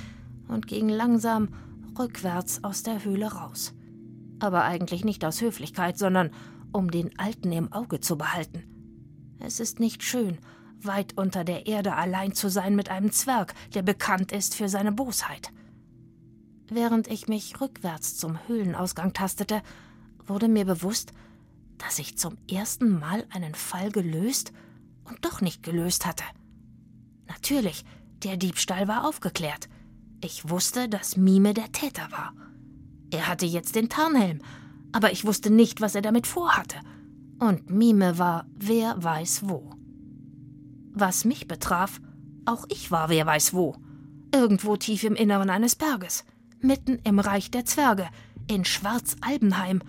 und 0.48 0.68
ging 0.68 0.88
langsam 0.88 1.50
rückwärts 2.02 2.64
aus 2.64 2.84
der 2.84 3.04
Höhle 3.04 3.32
raus. 3.32 3.74
Aber 4.40 4.64
eigentlich 4.64 5.06
nicht 5.06 5.24
aus 5.24 5.42
Höflichkeit, 5.42 5.98
sondern 5.98 6.32
um 6.72 6.90
den 6.90 7.18
Alten 7.20 7.52
im 7.52 7.72
Auge 7.72 8.00
zu 8.00 8.18
behalten. 8.18 8.64
Es 9.40 9.60
ist 9.60 9.80
nicht 9.80 10.04
schön, 10.04 10.40
weit 10.82 11.18
unter 11.18 11.44
der 11.44 11.68
Erde 11.68 11.96
allein 11.96 12.34
zu 12.34 12.50
sein 12.50 12.76
mit 12.76 12.90
einem 12.90 13.12
Zwerg, 13.12 13.54
der 13.74 13.84
bekannt 13.84 14.32
ist 14.32 14.56
für 14.56 14.68
seine 14.68 14.92
Bosheit. 14.92 15.52
Während 16.70 17.08
ich 17.08 17.28
mich 17.28 17.60
rückwärts 17.62 18.18
zum 18.18 18.40
Höhlenausgang 18.48 19.14
tastete, 19.14 19.62
wurde 20.26 20.48
mir 20.48 20.66
bewusst, 20.66 21.12
dass 21.78 22.00
ich 22.00 22.18
zum 22.18 22.38
ersten 22.50 23.00
Mal 23.00 23.26
einen 23.30 23.56
Fall 23.56 23.92
gelöst 23.92 24.54
und 25.04 25.24
doch 25.26 25.42
nicht 25.42 25.64
gelöst 25.64 26.06
hatte. 26.06 26.24
Natürlich, 27.28 27.84
der 28.24 28.38
Diebstahl 28.38 28.88
war 28.88 29.08
aufgeklärt. 29.08 29.68
Ich 30.24 30.50
wusste, 30.50 30.88
dass 30.88 31.18
Mime 31.18 31.54
der 31.54 31.72
Täter 31.72 32.12
war. 32.12 32.34
Er 33.10 33.28
hatte 33.28 33.46
jetzt 33.46 33.76
den 33.76 33.90
Tarnhelm, 33.90 34.40
aber 34.92 35.12
ich 35.12 35.26
wusste 35.26 35.50
nicht, 35.50 35.82
was 35.82 35.96
er 35.96 36.04
damit 36.04 36.28
vorhatte. 36.28 36.78
Und 37.40 37.72
Mime 37.72 38.20
war 38.20 38.46
wer 38.56 39.04
weiß 39.04 39.50
wo. 39.50 39.72
Was 40.94 41.26
mich 41.26 41.48
betraf, 41.48 42.00
auch 42.46 42.66
ich 42.70 42.92
war 42.92 43.10
wer 43.10 43.26
weiß 43.26 43.54
wo. 43.54 43.76
Irgendwo 44.34 44.78
tief 44.78 45.04
im 45.04 45.16
Inneren 45.16 45.50
eines 45.50 45.76
Berges, 45.76 46.24
mitten 46.60 47.00
im 47.04 47.20
Reich 47.20 47.50
der 47.50 47.66
Zwerge, 47.66 48.08
in 48.48 48.64
Schwarzalbenheim 48.64 49.82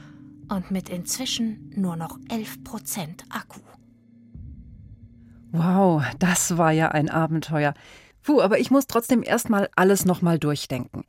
und 0.49 0.71
mit 0.71 0.89
inzwischen 0.89 1.71
nur 1.77 1.97
noch 1.97 2.19
11% 2.29 3.31
Akku. 3.31 3.61
Wow, 5.53 6.03
das 6.19 6.57
war 6.57 6.73
ja 6.73 6.89
ein 6.89 7.11
Abenteuer. 7.11 7.75
Puh, 8.23 8.41
aber 8.41 8.59
ich 8.59 8.71
muss 8.71 8.87
trotzdem 8.87 9.23
erstmal 9.23 9.69
alles 9.75 10.05
nochmal 10.05 10.39
durchdenken. 10.39 11.05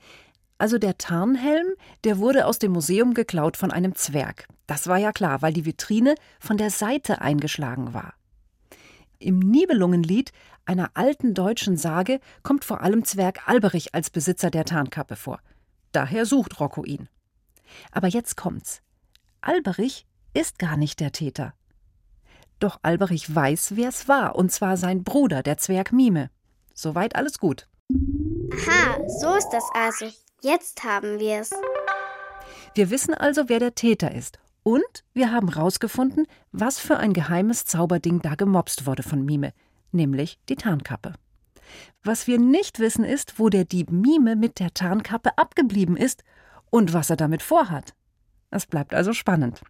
Also 0.57 0.77
der 0.77 0.97
Tarnhelm, 0.97 1.73
der 2.03 2.17
wurde 2.19 2.45
aus 2.45 2.59
dem 2.59 2.71
Museum 2.71 3.13
geklaut 3.13 3.57
von 3.57 3.71
einem 3.71 3.95
Zwerg. 3.95 4.47
Das 4.67 4.87
war 4.87 4.97
ja 4.97 5.11
klar, 5.11 5.41
weil 5.41 5.53
die 5.53 5.65
Vitrine 5.65 6.15
von 6.39 6.57
der 6.57 6.69
Seite 6.69 7.21
eingeschlagen 7.21 7.93
war. 7.93 8.13
Im 9.19 9.39
Nibelungenlied, 9.39 10.31
einer 10.65 10.91
alten 10.93 11.33
deutschen 11.33 11.77
Sage, 11.77 12.19
kommt 12.43 12.65
vor 12.65 12.81
allem 12.81 13.03
Zwerg 13.03 13.47
Alberich 13.47 13.93
als 13.93 14.09
Besitzer 14.09 14.51
der 14.51 14.65
Tarnkappe 14.65 15.15
vor. 15.15 15.39
Daher 15.91 16.25
sucht 16.25 16.59
Rocco 16.59 16.83
ihn. 16.83 17.09
Aber 17.91 18.07
jetzt 18.07 18.37
kommt's. 18.37 18.81
Alberich 19.41 20.05
ist 20.33 20.59
gar 20.59 20.77
nicht 20.77 20.99
der 20.99 21.11
Täter. 21.11 21.53
Doch 22.59 22.79
Alberich 22.81 23.33
weiß, 23.33 23.73
wer 23.75 23.89
es 23.89 24.07
war, 24.07 24.35
und 24.35 24.51
zwar 24.51 24.77
sein 24.77 25.03
Bruder, 25.03 25.43
der 25.43 25.57
Zwerg 25.57 25.91
Mime. 25.91 26.29
Soweit 26.73 27.15
alles 27.15 27.39
gut. 27.39 27.67
Aha, 28.51 28.97
so 29.19 29.35
ist 29.35 29.49
das 29.49 29.63
also. 29.73 30.05
Jetzt 30.41 30.83
haben 30.83 31.19
wir 31.19 31.39
es. 31.39 31.51
Wir 32.75 32.89
wissen 32.89 33.13
also, 33.13 33.49
wer 33.49 33.59
der 33.59 33.75
Täter 33.75 34.13
ist. 34.13 34.39
Und 34.63 35.03
wir 35.13 35.31
haben 35.31 35.49
rausgefunden, 35.49 36.25
was 36.51 36.79
für 36.79 36.97
ein 36.97 37.13
geheimes 37.13 37.65
Zauberding 37.65 38.21
da 38.21 38.35
gemobst 38.35 38.85
wurde 38.85 39.03
von 39.03 39.23
Mime, 39.23 39.53
nämlich 39.91 40.39
die 40.49 40.55
Tarnkappe. 40.55 41.13
Was 42.03 42.27
wir 42.27 42.39
nicht 42.39 42.79
wissen, 42.79 43.03
ist, 43.03 43.39
wo 43.39 43.49
der 43.49 43.65
Dieb 43.65 43.91
Mime 43.91 44.35
mit 44.35 44.59
der 44.59 44.73
Tarnkappe 44.73 45.37
abgeblieben 45.37 45.97
ist 45.97 46.23
und 46.69 46.93
was 46.93 47.09
er 47.09 47.17
damit 47.17 47.41
vorhat. 47.41 47.93
Es 48.51 48.65
bleibt 48.65 48.93
also 48.93 49.13
spannend. 49.13 49.61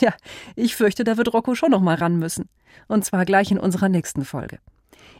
Ja, 0.00 0.12
ich 0.56 0.74
fürchte, 0.74 1.04
da 1.04 1.16
wird 1.16 1.32
Rocco 1.32 1.54
schon 1.54 1.70
noch 1.70 1.80
mal 1.80 1.94
ran 1.94 2.18
müssen. 2.18 2.48
Und 2.88 3.04
zwar 3.04 3.24
gleich 3.24 3.52
in 3.52 3.60
unserer 3.60 3.88
nächsten 3.88 4.24
Folge. 4.24 4.58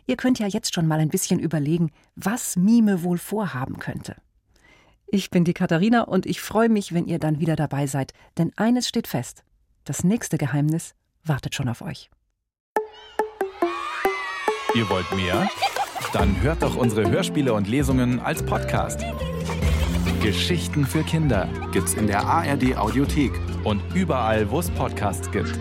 Ihr 0.06 0.16
könnt 0.16 0.38
ja 0.38 0.46
jetzt 0.46 0.74
schon 0.74 0.86
mal 0.86 1.00
ein 1.00 1.08
bisschen 1.08 1.38
überlegen, 1.38 1.90
was 2.14 2.56
Mime 2.56 3.02
wohl 3.02 3.18
vorhaben 3.18 3.78
könnte. 3.78 4.16
Ich 5.06 5.30
bin 5.30 5.44
die 5.44 5.54
Katharina 5.54 6.02
und 6.02 6.26
ich 6.26 6.40
freue 6.40 6.68
mich, 6.68 6.92
wenn 6.92 7.06
ihr 7.06 7.18
dann 7.18 7.40
wieder 7.40 7.56
dabei 7.56 7.86
seid, 7.86 8.12
denn 8.36 8.52
eines 8.56 8.88
steht 8.88 9.06
fest: 9.06 9.44
Das 9.84 10.04
nächste 10.04 10.38
Geheimnis 10.38 10.94
wartet 11.24 11.54
schon 11.54 11.68
auf 11.68 11.82
euch. 11.82 12.10
Ihr 14.74 14.88
wollt 14.90 15.10
mehr? 15.14 15.48
Dann 16.12 16.40
hört 16.42 16.62
doch 16.62 16.76
unsere 16.76 17.08
Hörspiele 17.08 17.54
und 17.54 17.68
Lesungen 17.68 18.18
als 18.20 18.44
Podcast. 18.44 19.04
Geschichten 20.20 20.86
für 20.86 21.04
Kinder 21.04 21.48
gibt's 21.70 21.94
in 21.94 22.06
der 22.06 22.24
ARD 22.24 22.76
Audiothek 22.76 23.32
und 23.62 23.82
überall, 23.94 24.50
wo 24.50 24.58
es 24.58 24.70
Podcasts 24.70 25.30
gibt. 25.30 25.58